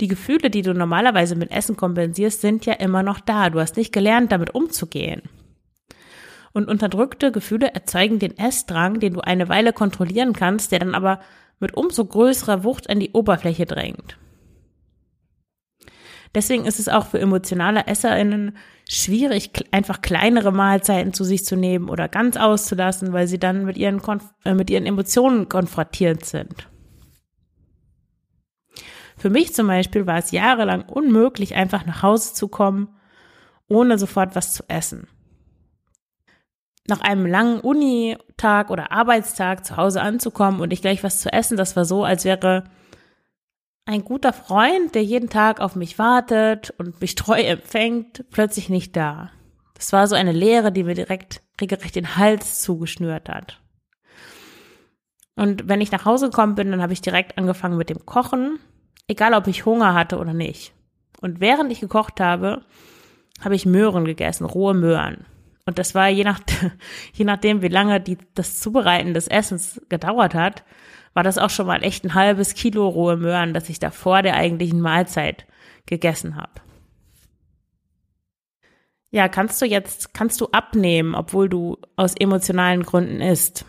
Die 0.00 0.08
Gefühle, 0.08 0.50
die 0.50 0.62
du 0.62 0.74
normalerweise 0.74 1.36
mit 1.36 1.50
Essen 1.50 1.76
kompensierst, 1.76 2.40
sind 2.40 2.66
ja 2.66 2.74
immer 2.74 3.02
noch 3.02 3.20
da. 3.20 3.50
Du 3.50 3.60
hast 3.60 3.76
nicht 3.76 3.92
gelernt, 3.92 4.32
damit 4.32 4.54
umzugehen. 4.54 5.22
Und 6.52 6.68
unterdrückte 6.68 7.32
Gefühle 7.32 7.74
erzeugen 7.74 8.18
den 8.18 8.38
Essdrang, 8.38 9.00
den 9.00 9.14
du 9.14 9.20
eine 9.20 9.48
Weile 9.48 9.72
kontrollieren 9.72 10.32
kannst, 10.32 10.72
der 10.72 10.80
dann 10.80 10.94
aber 10.94 11.20
mit 11.58 11.76
umso 11.76 12.04
größerer 12.04 12.64
Wucht 12.64 12.90
an 12.90 13.00
die 13.00 13.10
Oberfläche 13.12 13.66
drängt. 13.66 14.18
Deswegen 16.34 16.64
ist 16.64 16.80
es 16.80 16.88
auch 16.88 17.06
für 17.06 17.20
emotionale 17.20 17.86
EsserInnen 17.86 18.56
schwierig, 18.88 19.50
einfach 19.70 20.02
kleinere 20.02 20.52
Mahlzeiten 20.52 21.12
zu 21.12 21.22
sich 21.22 21.44
zu 21.44 21.56
nehmen 21.56 21.88
oder 21.88 22.08
ganz 22.08 22.36
auszulassen, 22.36 23.12
weil 23.12 23.28
sie 23.28 23.38
dann 23.38 23.64
mit 23.64 23.76
ihren, 23.76 24.02
Konf 24.02 24.24
äh, 24.44 24.54
mit 24.54 24.68
ihren 24.68 24.86
Emotionen 24.86 25.48
konfrontiert 25.48 26.24
sind. 26.24 26.68
Für 29.24 29.30
mich 29.30 29.54
zum 29.54 29.68
Beispiel 29.68 30.06
war 30.06 30.18
es 30.18 30.32
jahrelang 30.32 30.82
unmöglich, 30.82 31.54
einfach 31.54 31.86
nach 31.86 32.02
Hause 32.02 32.34
zu 32.34 32.46
kommen, 32.46 32.94
ohne 33.68 33.96
sofort 33.96 34.36
was 34.36 34.52
zu 34.52 34.64
essen. 34.68 35.08
Nach 36.86 37.00
einem 37.00 37.24
langen 37.24 37.60
Unitag 37.60 38.68
oder 38.68 38.92
Arbeitstag 38.92 39.64
zu 39.64 39.78
Hause 39.78 40.02
anzukommen 40.02 40.60
und 40.60 40.74
ich 40.74 40.82
gleich 40.82 41.02
was 41.02 41.22
zu 41.22 41.32
essen, 41.32 41.56
das 41.56 41.74
war 41.74 41.86
so, 41.86 42.04
als 42.04 42.26
wäre 42.26 42.64
ein 43.86 44.04
guter 44.04 44.34
Freund, 44.34 44.94
der 44.94 45.04
jeden 45.04 45.30
Tag 45.30 45.58
auf 45.58 45.74
mich 45.74 45.98
wartet 45.98 46.74
und 46.76 47.00
mich 47.00 47.14
treu 47.14 47.40
empfängt, 47.40 48.26
plötzlich 48.30 48.68
nicht 48.68 48.94
da. 48.94 49.30
Das 49.72 49.90
war 49.94 50.06
so 50.06 50.16
eine 50.16 50.32
Leere, 50.32 50.70
die 50.70 50.84
mir 50.84 50.94
direkt 50.94 51.40
regelrecht 51.62 51.96
den 51.96 52.16
Hals 52.16 52.60
zugeschnürt 52.60 53.30
hat. 53.30 53.62
Und 55.34 55.66
wenn 55.66 55.80
ich 55.80 55.92
nach 55.92 56.04
Hause 56.04 56.28
gekommen 56.28 56.56
bin, 56.56 56.70
dann 56.70 56.82
habe 56.82 56.92
ich 56.92 57.00
direkt 57.00 57.38
angefangen 57.38 57.78
mit 57.78 57.88
dem 57.88 58.04
Kochen 58.04 58.58
egal 59.08 59.34
ob 59.34 59.46
ich 59.46 59.64
Hunger 59.64 59.94
hatte 59.94 60.18
oder 60.18 60.32
nicht. 60.32 60.72
Und 61.20 61.40
während 61.40 61.72
ich 61.72 61.80
gekocht 61.80 62.20
habe, 62.20 62.62
habe 63.40 63.54
ich 63.54 63.66
Möhren 63.66 64.04
gegessen, 64.04 64.44
rohe 64.44 64.74
Möhren. 64.74 65.26
Und 65.66 65.78
das 65.78 65.94
war 65.94 66.08
je, 66.08 66.24
nach, 66.24 66.40
je 67.12 67.24
nachdem, 67.24 67.62
wie 67.62 67.68
lange 67.68 68.00
die, 68.00 68.18
das 68.34 68.60
Zubereiten 68.60 69.14
des 69.14 69.28
Essens 69.28 69.80
gedauert 69.88 70.34
hat, 70.34 70.64
war 71.14 71.22
das 71.22 71.38
auch 71.38 71.50
schon 71.50 71.66
mal 71.66 71.82
echt 71.82 72.04
ein 72.04 72.14
halbes 72.14 72.54
Kilo 72.54 72.88
rohe 72.88 73.16
Möhren, 73.16 73.54
das 73.54 73.68
ich 73.68 73.78
da 73.78 73.90
vor 73.90 74.22
der 74.22 74.34
eigentlichen 74.34 74.80
Mahlzeit 74.80 75.46
gegessen 75.86 76.36
habe. 76.36 76.52
Ja, 79.10 79.28
kannst 79.28 79.62
du 79.62 79.66
jetzt, 79.66 80.12
kannst 80.12 80.40
du 80.40 80.48
abnehmen, 80.48 81.14
obwohl 81.14 81.48
du 81.48 81.78
aus 81.94 82.14
emotionalen 82.18 82.82
Gründen 82.82 83.20
isst? 83.20 83.64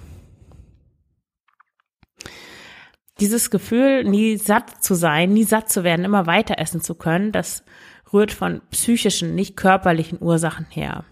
Dieses 3.19 3.49
Gefühl, 3.49 4.03
nie 4.03 4.37
satt 4.37 4.83
zu 4.83 4.93
sein, 4.93 5.33
nie 5.33 5.43
satt 5.43 5.69
zu 5.69 5.83
werden, 5.83 6.05
immer 6.05 6.27
weiter 6.27 6.59
essen 6.59 6.81
zu 6.81 6.95
können, 6.95 7.31
das 7.31 7.63
rührt 8.11 8.31
von 8.31 8.61
psychischen, 8.71 9.35
nicht 9.35 9.55
körperlichen 9.55 10.21
Ursachen 10.21 10.65
her. 10.69 11.05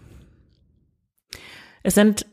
Es 1.82 1.94
sind 1.94 2.26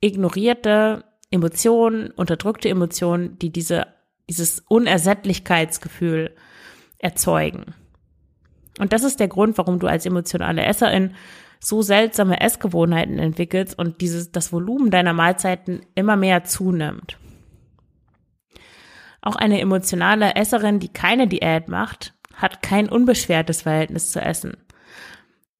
ignorierte 0.00 1.04
Emotionen, 1.30 2.10
unterdrückte 2.12 2.68
Emotionen, 2.68 3.38
die 3.38 3.50
diese, 3.50 3.88
dieses 4.28 4.60
Unersättlichkeitsgefühl 4.60 6.34
erzeugen. 6.98 7.74
Und 8.78 8.92
das 8.92 9.04
ist 9.04 9.20
der 9.20 9.28
Grund, 9.28 9.58
warum 9.58 9.78
du 9.78 9.86
als 9.86 10.06
emotionale 10.06 10.64
Esserin 10.64 11.14
so 11.58 11.82
seltsame 11.82 12.40
Essgewohnheiten 12.40 13.18
entwickelst 13.18 13.78
und 13.78 14.00
dieses, 14.00 14.30
das 14.30 14.52
Volumen 14.52 14.90
deiner 14.90 15.14
Mahlzeiten 15.14 15.80
immer 15.94 16.16
mehr 16.16 16.44
zunimmt. 16.44 17.18
Auch 19.26 19.34
eine 19.34 19.60
emotionale 19.60 20.36
Esserin, 20.36 20.78
die 20.78 20.86
keine 20.86 21.26
Diät 21.26 21.66
macht, 21.66 22.14
hat 22.32 22.62
kein 22.62 22.88
unbeschwertes 22.88 23.62
Verhältnis 23.62 24.12
zu 24.12 24.20
Essen, 24.20 24.56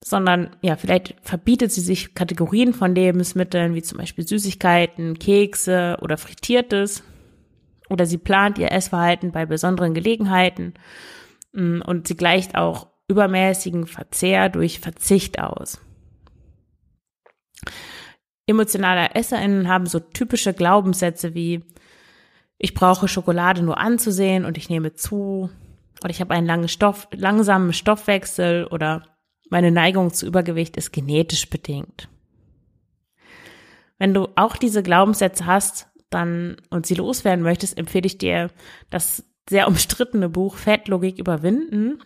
sondern 0.01 0.55
ja, 0.63 0.77
vielleicht 0.77 1.17
verbietet 1.21 1.73
sie 1.73 1.81
sich 1.81 2.15
Kategorien 2.15 2.75
von 2.75 2.95
Lebensmitteln, 2.95 3.75
wie 3.75 3.83
zum 3.83 3.99
Beispiel 3.99 4.25
Süßigkeiten, 4.25 5.19
Kekse 5.19 5.99
oder 6.01 6.17
Frittiertes. 6.17 7.03
Oder 7.91 8.07
sie 8.07 8.19
plant 8.19 8.57
ihr 8.59 8.71
Essverhalten 8.71 9.33
bei 9.33 9.47
besonderen 9.47 9.95
Gelegenheiten 9.95 10.75
mm, 11.53 11.81
und 11.81 12.07
sie 12.07 12.17
gleicht 12.17 12.55
auch 12.55 12.87
übermäßigen 13.09 13.89
Verzehr 13.89 14.49
durch 14.49 14.79
Verzicht 14.79 15.41
aus. 15.41 15.81
Emotionale 18.47 19.17
EsserInnen 19.17 19.67
haben 19.67 19.87
so 19.87 19.99
typische 19.99 20.55
Glaubenssätze 20.55 21.35
wie 21.35 21.65
ich 22.59 22.75
brauche 22.75 23.09
Schokolade 23.09 23.63
nur 23.63 23.79
anzusehen 23.79 24.45
und 24.45 24.57
ich 24.57 24.69
nehme 24.71 24.95
zu 24.95 25.51
oder 26.03 26.11
ich 26.11 26.21
habe 26.21 26.35
einen 26.35 26.47
langen 26.47 26.69
Stoff, 26.69 27.09
langsamen 27.13 27.73
Stoffwechsel 27.73 28.67
oder 28.67 29.03
meine 29.49 29.71
Neigung 29.71 30.13
zu 30.13 30.27
Übergewicht 30.27 30.77
ist 30.77 30.93
genetisch 30.93 31.49
bedingt. 31.49 32.09
Wenn 33.99 34.13
du 34.13 34.29
auch 34.37 34.57
diese 34.57 34.83
Glaubenssätze 34.83 35.47
hast, 35.47 35.89
dann 36.11 36.57
und 36.71 36.87
sie 36.87 36.95
loswerden 36.95 37.43
möchtest, 37.43 37.79
empfehle 37.79 38.07
ich 38.07 38.19
dir 38.19 38.51
das 38.91 39.25
sehr 39.49 39.69
umstrittene 39.69 40.29
Buch 40.29 40.57
Fettlogik 40.57 41.19
überwinden 41.19 42.03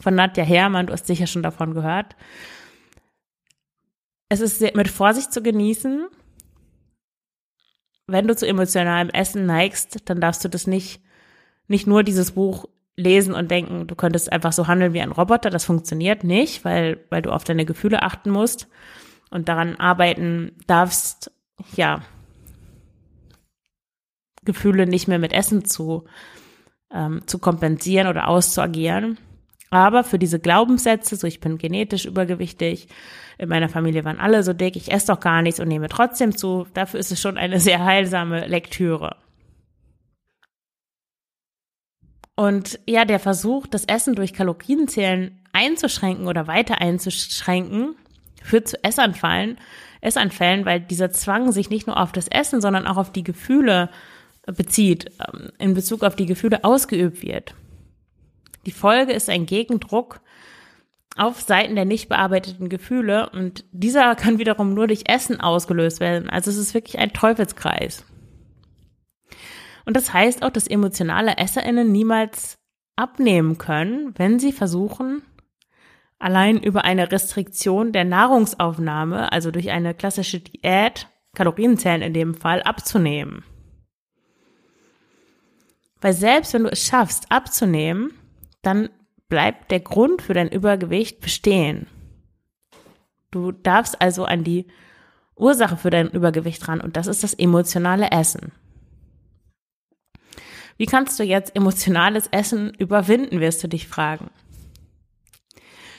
von 0.00 0.14
Nadja 0.14 0.44
Herrmann. 0.44 0.86
Du 0.86 0.92
hast 0.92 1.06
sicher 1.06 1.26
schon 1.26 1.42
davon 1.42 1.74
gehört. 1.74 2.16
Es 4.28 4.40
ist 4.40 4.60
mit 4.74 4.88
Vorsicht 4.88 5.32
zu 5.32 5.42
genießen. 5.42 6.08
Wenn 8.06 8.26
du 8.26 8.36
zu 8.36 8.46
emotionalem 8.46 9.08
Essen 9.10 9.46
neigst, 9.46 10.08
dann 10.08 10.20
darfst 10.20 10.44
du 10.44 10.48
das 10.48 10.66
nicht, 10.66 11.00
nicht 11.68 11.86
nur 11.86 12.02
dieses 12.02 12.32
Buch 12.32 12.66
lesen 12.96 13.34
und 13.34 13.50
denken, 13.50 13.86
du 13.86 13.94
könntest 13.94 14.30
einfach 14.30 14.52
so 14.52 14.66
handeln 14.66 14.92
wie 14.92 15.00
ein 15.00 15.12
Roboter. 15.12 15.50
Das 15.50 15.64
funktioniert 15.64 16.24
nicht, 16.24 16.64
weil, 16.64 17.00
weil 17.10 17.22
du 17.22 17.30
auf 17.30 17.44
deine 17.44 17.64
Gefühle 17.64 18.02
achten 18.02 18.30
musst 18.30 18.68
und 19.30 19.48
daran 19.48 19.76
arbeiten 19.76 20.52
darfst, 20.66 21.32
ja, 21.74 22.02
Gefühle 24.44 24.86
nicht 24.86 25.08
mehr 25.08 25.18
mit 25.18 25.32
Essen 25.32 25.64
zu, 25.64 26.04
ähm, 26.92 27.22
zu 27.26 27.38
kompensieren 27.38 28.08
oder 28.08 28.28
auszuagieren. 28.28 29.18
Aber 29.74 30.04
für 30.04 30.20
diese 30.20 30.38
Glaubenssätze, 30.38 31.16
so 31.16 31.26
ich 31.26 31.40
bin 31.40 31.58
genetisch 31.58 32.04
übergewichtig, 32.04 32.86
in 33.38 33.48
meiner 33.48 33.68
Familie 33.68 34.04
waren 34.04 34.20
alle 34.20 34.44
so 34.44 34.52
dick, 34.52 34.76
ich 34.76 34.92
esse 34.92 35.08
doch 35.08 35.18
gar 35.18 35.42
nichts 35.42 35.58
und 35.58 35.66
nehme 35.66 35.88
trotzdem 35.88 36.36
zu, 36.36 36.68
dafür 36.74 37.00
ist 37.00 37.10
es 37.10 37.20
schon 37.20 37.36
eine 37.36 37.58
sehr 37.60 37.84
heilsame 37.84 38.46
Lektüre. 38.46 39.16
Und 42.36 42.78
ja, 42.86 43.04
der 43.04 43.18
Versuch, 43.18 43.66
das 43.66 43.84
Essen 43.84 44.14
durch 44.14 44.32
Kalorienzählen 44.32 45.40
einzuschränken 45.52 46.28
oder 46.28 46.46
weiter 46.46 46.80
einzuschränken, 46.80 47.96
führt 48.44 48.68
zu 48.68 48.84
Essanfallen, 48.84 49.58
Essanfällen, 50.02 50.64
weil 50.66 50.78
dieser 50.78 51.10
Zwang 51.10 51.50
sich 51.50 51.68
nicht 51.68 51.88
nur 51.88 52.00
auf 52.00 52.12
das 52.12 52.28
Essen, 52.28 52.60
sondern 52.60 52.86
auch 52.86 52.96
auf 52.96 53.10
die 53.10 53.24
Gefühle 53.24 53.90
bezieht, 54.46 55.10
ähm, 55.26 55.50
in 55.58 55.74
Bezug 55.74 56.04
auf 56.04 56.14
die 56.14 56.26
Gefühle 56.26 56.62
ausgeübt 56.62 57.24
wird. 57.24 57.56
Die 58.66 58.72
Folge 58.72 59.12
ist 59.12 59.28
ein 59.28 59.46
Gegendruck 59.46 60.20
auf 61.16 61.40
Seiten 61.40 61.76
der 61.76 61.84
nicht 61.84 62.08
bearbeiteten 62.08 62.68
Gefühle 62.68 63.30
und 63.30 63.64
dieser 63.72 64.14
kann 64.16 64.38
wiederum 64.38 64.74
nur 64.74 64.86
durch 64.86 65.04
Essen 65.06 65.40
ausgelöst 65.40 66.00
werden. 66.00 66.28
Also 66.28 66.50
es 66.50 66.56
ist 66.56 66.74
wirklich 66.74 66.98
ein 66.98 67.12
Teufelskreis. 67.12 68.04
Und 69.86 69.96
das 69.96 70.12
heißt 70.12 70.42
auch, 70.42 70.50
dass 70.50 70.66
emotionale 70.66 71.36
EsserInnen 71.36 71.92
niemals 71.92 72.58
abnehmen 72.96 73.58
können, 73.58 74.14
wenn 74.16 74.38
sie 74.38 74.52
versuchen, 74.52 75.22
allein 76.18 76.62
über 76.62 76.84
eine 76.84 77.12
Restriktion 77.12 77.92
der 77.92 78.04
Nahrungsaufnahme, 78.04 79.30
also 79.30 79.50
durch 79.50 79.70
eine 79.70 79.94
klassische 79.94 80.40
Diät, 80.40 81.08
Kalorienzählen 81.36 82.02
in 82.02 82.14
dem 82.14 82.34
Fall, 82.34 82.62
abzunehmen. 82.62 83.44
Weil 86.00 86.12
selbst 86.12 86.54
wenn 86.54 86.64
du 86.64 86.70
es 86.70 86.86
schaffst, 86.86 87.30
abzunehmen, 87.30 88.12
dann 88.66 88.88
bleibt 89.28 89.70
der 89.70 89.80
Grund 89.80 90.22
für 90.22 90.34
dein 90.34 90.48
Übergewicht 90.48 91.20
bestehen. 91.20 91.86
Du 93.30 93.52
darfst 93.52 94.00
also 94.00 94.24
an 94.24 94.44
die 94.44 94.66
Ursache 95.36 95.76
für 95.76 95.90
dein 95.90 96.10
Übergewicht 96.10 96.68
ran 96.68 96.80
und 96.80 96.96
das 96.96 97.06
ist 97.06 97.24
das 97.24 97.34
emotionale 97.34 98.10
Essen. 98.10 98.52
Wie 100.76 100.86
kannst 100.86 101.18
du 101.18 101.24
jetzt 101.24 101.54
emotionales 101.54 102.26
Essen 102.28 102.72
überwinden, 102.74 103.40
wirst 103.40 103.62
du 103.62 103.68
dich 103.68 103.86
fragen. 103.88 104.30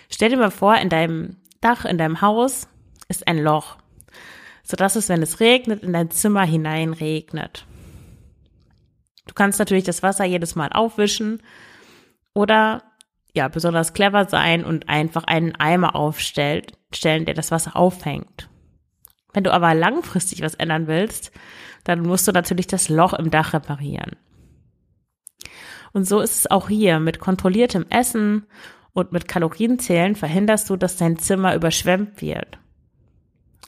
Stell 0.09 0.29
dir 0.29 0.37
mal 0.37 0.51
vor, 0.51 0.75
in 0.77 0.89
deinem 0.89 1.37
Dach, 1.61 1.85
in 1.85 1.97
deinem 1.97 2.21
Haus 2.21 2.67
ist 3.07 3.27
ein 3.27 3.37
Loch, 3.37 3.77
sodass 4.63 4.95
es, 4.95 5.09
wenn 5.09 5.21
es 5.21 5.39
regnet, 5.39 5.83
in 5.83 5.93
dein 5.93 6.11
Zimmer 6.11 6.43
hinein 6.43 6.93
regnet. 6.93 7.65
Du 9.27 9.33
kannst 9.33 9.59
natürlich 9.59 9.83
das 9.83 10.03
Wasser 10.03 10.25
jedes 10.25 10.55
Mal 10.55 10.69
aufwischen 10.71 11.41
oder 12.35 12.83
ja, 13.33 13.47
besonders 13.47 13.93
clever 13.93 14.29
sein 14.29 14.63
und 14.63 14.87
einfach 14.87 15.23
einen 15.23 15.55
Eimer 15.55 15.95
aufstellen, 15.95 16.63
der 17.25 17.33
das 17.33 17.51
Wasser 17.51 17.75
auffängt. 17.75 18.49
Wenn 19.33 19.43
du 19.43 19.51
aber 19.51 19.73
langfristig 19.73 20.41
was 20.41 20.55
ändern 20.55 20.87
willst, 20.87 21.31
dann 21.83 22.01
musst 22.01 22.27
du 22.27 22.31
natürlich 22.31 22.67
das 22.67 22.87
Loch 22.87 23.13
im 23.13 23.31
Dach 23.31 23.53
reparieren. 23.53 24.15
Und 25.91 26.07
so 26.07 26.21
ist 26.21 26.35
es 26.35 26.51
auch 26.51 26.69
hier. 26.69 26.99
Mit 26.99 27.19
kontrolliertem 27.19 27.85
Essen 27.89 28.45
und 28.93 29.11
mit 29.11 29.27
Kalorienzählen 29.27 30.15
verhinderst 30.15 30.69
du, 30.69 30.77
dass 30.77 30.97
dein 30.97 31.17
Zimmer 31.17 31.55
überschwemmt 31.55 32.21
wird. 32.21 32.57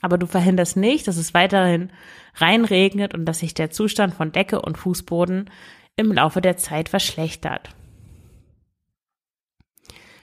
Aber 0.00 0.16
du 0.16 0.26
verhinderst 0.26 0.76
nicht, 0.76 1.08
dass 1.08 1.16
es 1.16 1.34
weiterhin 1.34 1.90
reinregnet 2.36 3.14
und 3.14 3.26
dass 3.26 3.40
sich 3.40 3.52
der 3.52 3.70
Zustand 3.70 4.14
von 4.14 4.32
Decke 4.32 4.62
und 4.62 4.78
Fußboden 4.78 5.50
im 5.96 6.12
Laufe 6.12 6.40
der 6.40 6.56
Zeit 6.56 6.88
verschlechtert. 6.88 7.74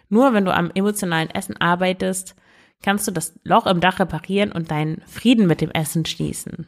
Nur 0.09 0.33
wenn 0.33 0.45
du 0.45 0.53
am 0.53 0.71
emotionalen 0.73 1.29
Essen 1.29 1.57
arbeitest, 1.57 2.35
kannst 2.81 3.07
du 3.07 3.11
das 3.11 3.39
Loch 3.43 3.65
im 3.65 3.79
Dach 3.79 3.99
reparieren 3.99 4.51
und 4.51 4.71
deinen 4.71 5.01
Frieden 5.07 5.47
mit 5.47 5.61
dem 5.61 5.71
Essen 5.71 6.05
schließen. 6.05 6.67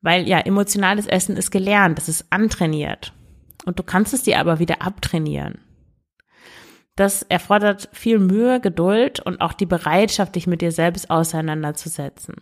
Weil 0.00 0.28
ja, 0.28 0.38
emotionales 0.40 1.06
Essen 1.06 1.36
ist 1.36 1.50
gelernt, 1.50 1.98
es 1.98 2.08
ist 2.08 2.26
antrainiert. 2.30 3.12
Und 3.64 3.78
du 3.78 3.82
kannst 3.82 4.14
es 4.14 4.22
dir 4.22 4.38
aber 4.38 4.58
wieder 4.58 4.82
abtrainieren. 4.82 5.58
Das 6.96 7.22
erfordert 7.22 7.88
viel 7.92 8.18
Mühe, 8.18 8.60
Geduld 8.60 9.20
und 9.20 9.40
auch 9.40 9.52
die 9.52 9.66
Bereitschaft, 9.66 10.34
dich 10.34 10.46
mit 10.46 10.62
dir 10.62 10.72
selbst 10.72 11.10
auseinanderzusetzen. 11.10 12.36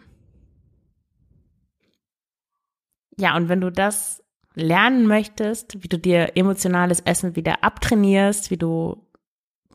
Ja, 3.17 3.37
und 3.37 3.49
wenn 3.49 3.61
du 3.61 3.71
das 3.71 4.24
lernen 4.55 5.07
möchtest, 5.07 5.83
wie 5.83 5.89
du 5.89 5.99
dir 5.99 6.37
emotionales 6.37 7.01
Essen 7.01 7.37
wieder 7.37 7.65
abtrainierst, 7.65 8.51
wie 8.51 8.57
du, 8.57 9.03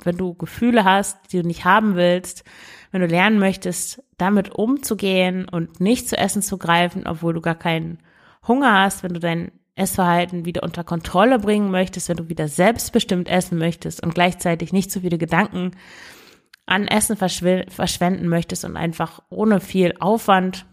wenn 0.04 0.18
du 0.18 0.34
Gefühle 0.34 0.86
hast, 0.86 1.18
die 1.32 1.42
du 1.42 1.48
nicht 1.48 1.66
haben 1.66 1.96
willst, 1.96 2.44
wenn 2.92 3.02
du 3.02 3.08
lernen 3.08 3.40
möchtest, 3.40 4.04
damit 4.18 4.52
umzugehen 4.52 5.48
und 5.48 5.80
nicht 5.80 6.08
zu 6.08 6.18
Essen 6.18 6.42
zu 6.42 6.58
greifen, 6.58 7.06
obwohl 7.06 7.34
du 7.34 7.42
gar 7.42 7.56
keinen 7.56 8.00
Hunger 8.48 8.82
hast, 8.82 9.04
wenn 9.04 9.14
du 9.14 9.20
dein 9.20 9.52
Essverhalten 9.76 10.46
wieder 10.46 10.64
unter 10.64 10.84
Kontrolle 10.84 11.40
bringen 11.40 11.72
möchtest, 11.72 12.10
wenn 12.10 12.18
du 12.18 12.30
wieder 12.30 12.48
selbstbestimmt 12.48 13.30
essen 13.30 13.58
möchtest 13.58 14.04
und 14.04 14.14
gleichzeitig 14.14 14.74
nicht 14.74 14.92
zu 14.92 15.02
viele 15.02 15.18
Gedanken 15.18 15.72
an 16.66 16.88
Essen 16.88 17.18
verschwenden 17.18 18.28
möchtest 18.28 18.66
und 18.66 18.78
einfach 18.78 19.22
ohne 19.30 19.60
viel 19.60 19.96
Aufwand 20.00 20.66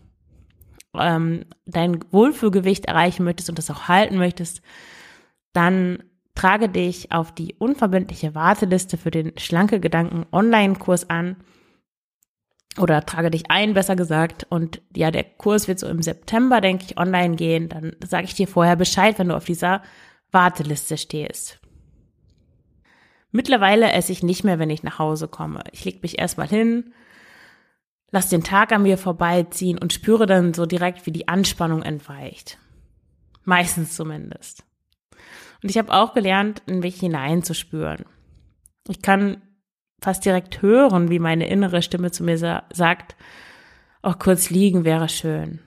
ähm, 1.00 1.44
dein 1.66 2.00
Wohlfühlgewicht 2.12 2.86
erreichen 2.86 3.24
möchtest 3.24 3.48
und 3.48 3.58
das 3.58 3.70
auch 3.70 3.88
halten 3.88 4.16
möchtest, 4.16 4.62
dann 5.52 6.02
trage 6.34 6.68
dich 6.68 7.12
auf 7.12 7.32
die 7.32 7.54
unverbindliche 7.54 8.34
Warteliste 8.34 8.96
für 8.96 9.10
den 9.10 9.32
Schlanke 9.38 9.80
Gedanken 9.80 10.26
Online-Kurs 10.32 11.08
an 11.08 11.36
oder 12.78 13.04
trage 13.04 13.30
dich 13.30 13.50
ein, 13.50 13.74
besser 13.74 13.96
gesagt. 13.96 14.46
Und 14.48 14.82
ja, 14.94 15.10
der 15.10 15.24
Kurs 15.24 15.66
wird 15.66 15.78
so 15.78 15.88
im 15.88 16.02
September, 16.02 16.60
denke 16.60 16.84
ich, 16.84 16.98
online 16.98 17.36
gehen. 17.36 17.68
Dann 17.68 17.96
sage 18.04 18.24
ich 18.26 18.34
dir 18.34 18.46
vorher 18.46 18.76
Bescheid, 18.76 19.18
wenn 19.18 19.28
du 19.28 19.36
auf 19.36 19.46
dieser 19.46 19.82
Warteliste 20.30 20.98
stehst. 20.98 21.58
Mittlerweile 23.30 23.92
esse 23.92 24.12
ich 24.12 24.22
nicht 24.22 24.44
mehr, 24.44 24.58
wenn 24.58 24.70
ich 24.70 24.82
nach 24.82 24.98
Hause 24.98 25.28
komme. 25.28 25.64
Ich 25.72 25.84
leg 25.84 26.02
mich 26.02 26.18
erstmal 26.18 26.48
hin, 26.48 26.92
lass 28.16 28.30
den 28.30 28.42
Tag 28.42 28.72
an 28.72 28.82
mir 28.82 28.96
vorbeiziehen 28.96 29.76
und 29.76 29.92
spüre 29.92 30.24
dann 30.24 30.54
so 30.54 30.64
direkt, 30.64 31.04
wie 31.04 31.12
die 31.12 31.28
Anspannung 31.28 31.82
entweicht. 31.82 32.56
Meistens 33.44 33.94
zumindest. 33.94 34.64
Und 35.62 35.68
ich 35.68 35.76
habe 35.76 35.92
auch 35.92 36.14
gelernt, 36.14 36.62
in 36.64 36.78
mich 36.78 36.98
hineinzuspüren. 36.98 38.06
Ich 38.88 39.02
kann 39.02 39.42
fast 40.00 40.24
direkt 40.24 40.62
hören, 40.62 41.10
wie 41.10 41.18
meine 41.18 41.46
innere 41.46 41.82
Stimme 41.82 42.10
zu 42.10 42.24
mir 42.24 42.38
sa 42.38 42.62
sagt, 42.72 43.16
auch 44.00 44.18
kurz 44.18 44.48
liegen 44.48 44.86
wäre 44.86 45.10
schön. 45.10 45.60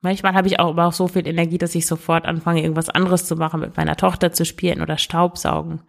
Manchmal 0.00 0.34
habe 0.34 0.46
ich 0.46 0.60
auch 0.60 0.68
aber 0.68 0.86
auch 0.86 0.92
so 0.92 1.08
viel 1.08 1.26
Energie, 1.26 1.58
dass 1.58 1.74
ich 1.74 1.88
sofort 1.88 2.26
anfange, 2.26 2.62
irgendwas 2.62 2.90
anderes 2.90 3.26
zu 3.26 3.34
machen, 3.34 3.58
mit 3.58 3.76
meiner 3.76 3.96
Tochter 3.96 4.30
zu 4.30 4.44
spielen 4.44 4.82
oder 4.82 4.98
Staubsaugen. 4.98 5.82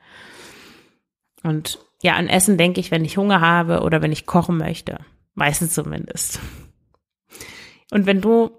Und 1.43 1.77
ja, 2.01 2.15
an 2.15 2.29
Essen 2.29 2.57
denke 2.57 2.79
ich, 2.79 2.89
wenn 2.89 3.05
ich 3.05 3.17
Hunger 3.17 3.41
habe 3.41 3.81
oder 3.81 4.01
wenn 4.01 4.11
ich 4.11 4.25
kochen 4.25 4.57
möchte. 4.57 5.05
Meistens 5.39 5.73
zumindest. 5.73 6.39
Und 7.91 8.05
wenn 8.05 8.19
du 8.19 8.51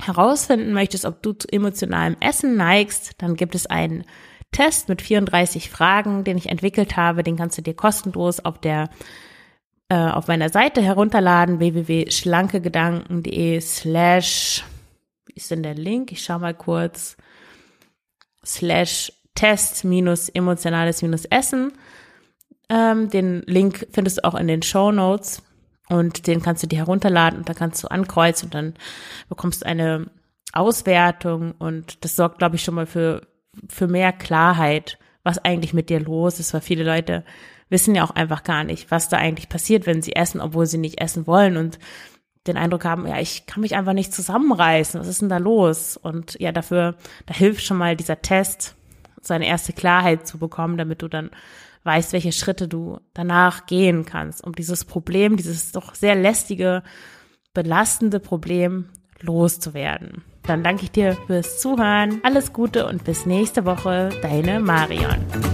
herausfinden 0.00 0.72
möchtest, 0.72 1.04
ob 1.04 1.22
du 1.22 1.32
zu 1.32 1.46
emotionalem 1.46 2.16
Essen 2.18 2.56
neigst, 2.56 3.12
dann 3.18 3.36
gibt 3.36 3.54
es 3.54 3.68
einen 3.68 4.04
Test 4.50 4.88
mit 4.88 5.00
34 5.00 5.70
Fragen, 5.70 6.24
den 6.24 6.36
ich 6.36 6.48
entwickelt 6.48 6.96
habe. 6.96 7.22
Den 7.22 7.36
kannst 7.36 7.56
du 7.56 7.62
dir 7.62 7.74
kostenlos 7.74 8.40
auf 8.40 8.58
der 8.58 8.90
äh, 9.90 9.94
auf 9.94 10.26
meiner 10.26 10.48
Seite 10.48 10.82
herunterladen 10.82 11.60
www.schlankegedanken.de 11.60 13.60
slash 13.60 14.64
wie 15.26 15.34
ist 15.34 15.52
denn 15.52 15.62
der 15.62 15.76
Link? 15.76 16.10
Ich 16.10 16.24
schau 16.24 16.40
mal 16.40 16.52
kurz 16.52 17.16
slash 18.44 19.12
Test 19.36 19.84
minus 19.84 20.28
emotionales 20.28 21.00
minus 21.00 21.26
Essen. 21.26 21.74
Ähm, 22.68 23.08
den 23.08 23.42
Link 23.42 23.86
findest 23.92 24.18
du 24.18 24.24
auch 24.24 24.34
in 24.34 24.48
den 24.48 24.62
Show 24.62 24.90
Notes 24.90 25.44
und 25.92 26.26
den 26.26 26.42
kannst 26.42 26.62
du 26.62 26.66
dir 26.66 26.78
herunterladen 26.78 27.40
und 27.40 27.48
da 27.48 27.54
kannst 27.54 27.82
du 27.84 27.88
ankreuzen 27.88 28.46
und 28.46 28.54
dann 28.54 28.74
bekommst 29.28 29.62
du 29.62 29.66
eine 29.66 30.06
Auswertung. 30.52 31.52
Und 31.58 32.04
das 32.04 32.16
sorgt, 32.16 32.38
glaube 32.38 32.56
ich, 32.56 32.62
schon 32.62 32.74
mal 32.74 32.86
für, 32.86 33.22
für 33.68 33.88
mehr 33.88 34.12
Klarheit, 34.12 34.98
was 35.22 35.38
eigentlich 35.38 35.74
mit 35.74 35.90
dir 35.90 36.00
los 36.00 36.40
ist, 36.40 36.54
weil 36.54 36.60
viele 36.60 36.84
Leute 36.84 37.24
wissen 37.68 37.94
ja 37.94 38.04
auch 38.04 38.10
einfach 38.10 38.42
gar 38.42 38.64
nicht, 38.64 38.90
was 38.90 39.08
da 39.08 39.16
eigentlich 39.16 39.48
passiert, 39.48 39.86
wenn 39.86 40.02
sie 40.02 40.16
essen, 40.16 40.40
obwohl 40.40 40.66
sie 40.66 40.78
nicht 40.78 41.00
essen 41.00 41.26
wollen. 41.26 41.56
Und 41.56 41.78
den 42.46 42.56
Eindruck 42.56 42.84
haben, 42.84 43.06
ja, 43.06 43.18
ich 43.20 43.46
kann 43.46 43.60
mich 43.60 43.76
einfach 43.76 43.92
nicht 43.92 44.12
zusammenreißen, 44.12 45.00
was 45.00 45.08
ist 45.08 45.22
denn 45.22 45.28
da 45.28 45.38
los? 45.38 45.96
Und 45.96 46.38
ja, 46.40 46.52
dafür, 46.52 46.96
da 47.26 47.34
hilft 47.34 47.64
schon 47.64 47.78
mal 47.78 47.96
dieser 47.96 48.20
Test, 48.20 48.74
seine 49.20 49.46
erste 49.46 49.72
Klarheit 49.72 50.26
zu 50.26 50.38
bekommen, 50.38 50.76
damit 50.76 51.02
du 51.02 51.08
dann 51.08 51.30
weißt, 51.84 52.12
welche 52.12 52.32
Schritte 52.32 52.68
du 52.68 52.98
danach 53.14 53.66
gehen 53.66 54.04
kannst, 54.04 54.44
um 54.44 54.54
dieses 54.54 54.84
Problem, 54.84 55.36
dieses 55.36 55.72
doch 55.72 55.94
sehr 55.94 56.14
lästige, 56.14 56.82
belastende 57.54 58.20
Problem 58.20 58.90
loszuwerden. 59.20 60.22
Dann 60.44 60.64
danke 60.64 60.84
ich 60.84 60.90
dir 60.90 61.16
fürs 61.26 61.60
Zuhören. 61.60 62.20
Alles 62.24 62.52
Gute 62.52 62.86
und 62.86 63.04
bis 63.04 63.26
nächste 63.26 63.64
Woche. 63.64 64.10
Deine 64.22 64.58
Marion. 64.58 65.51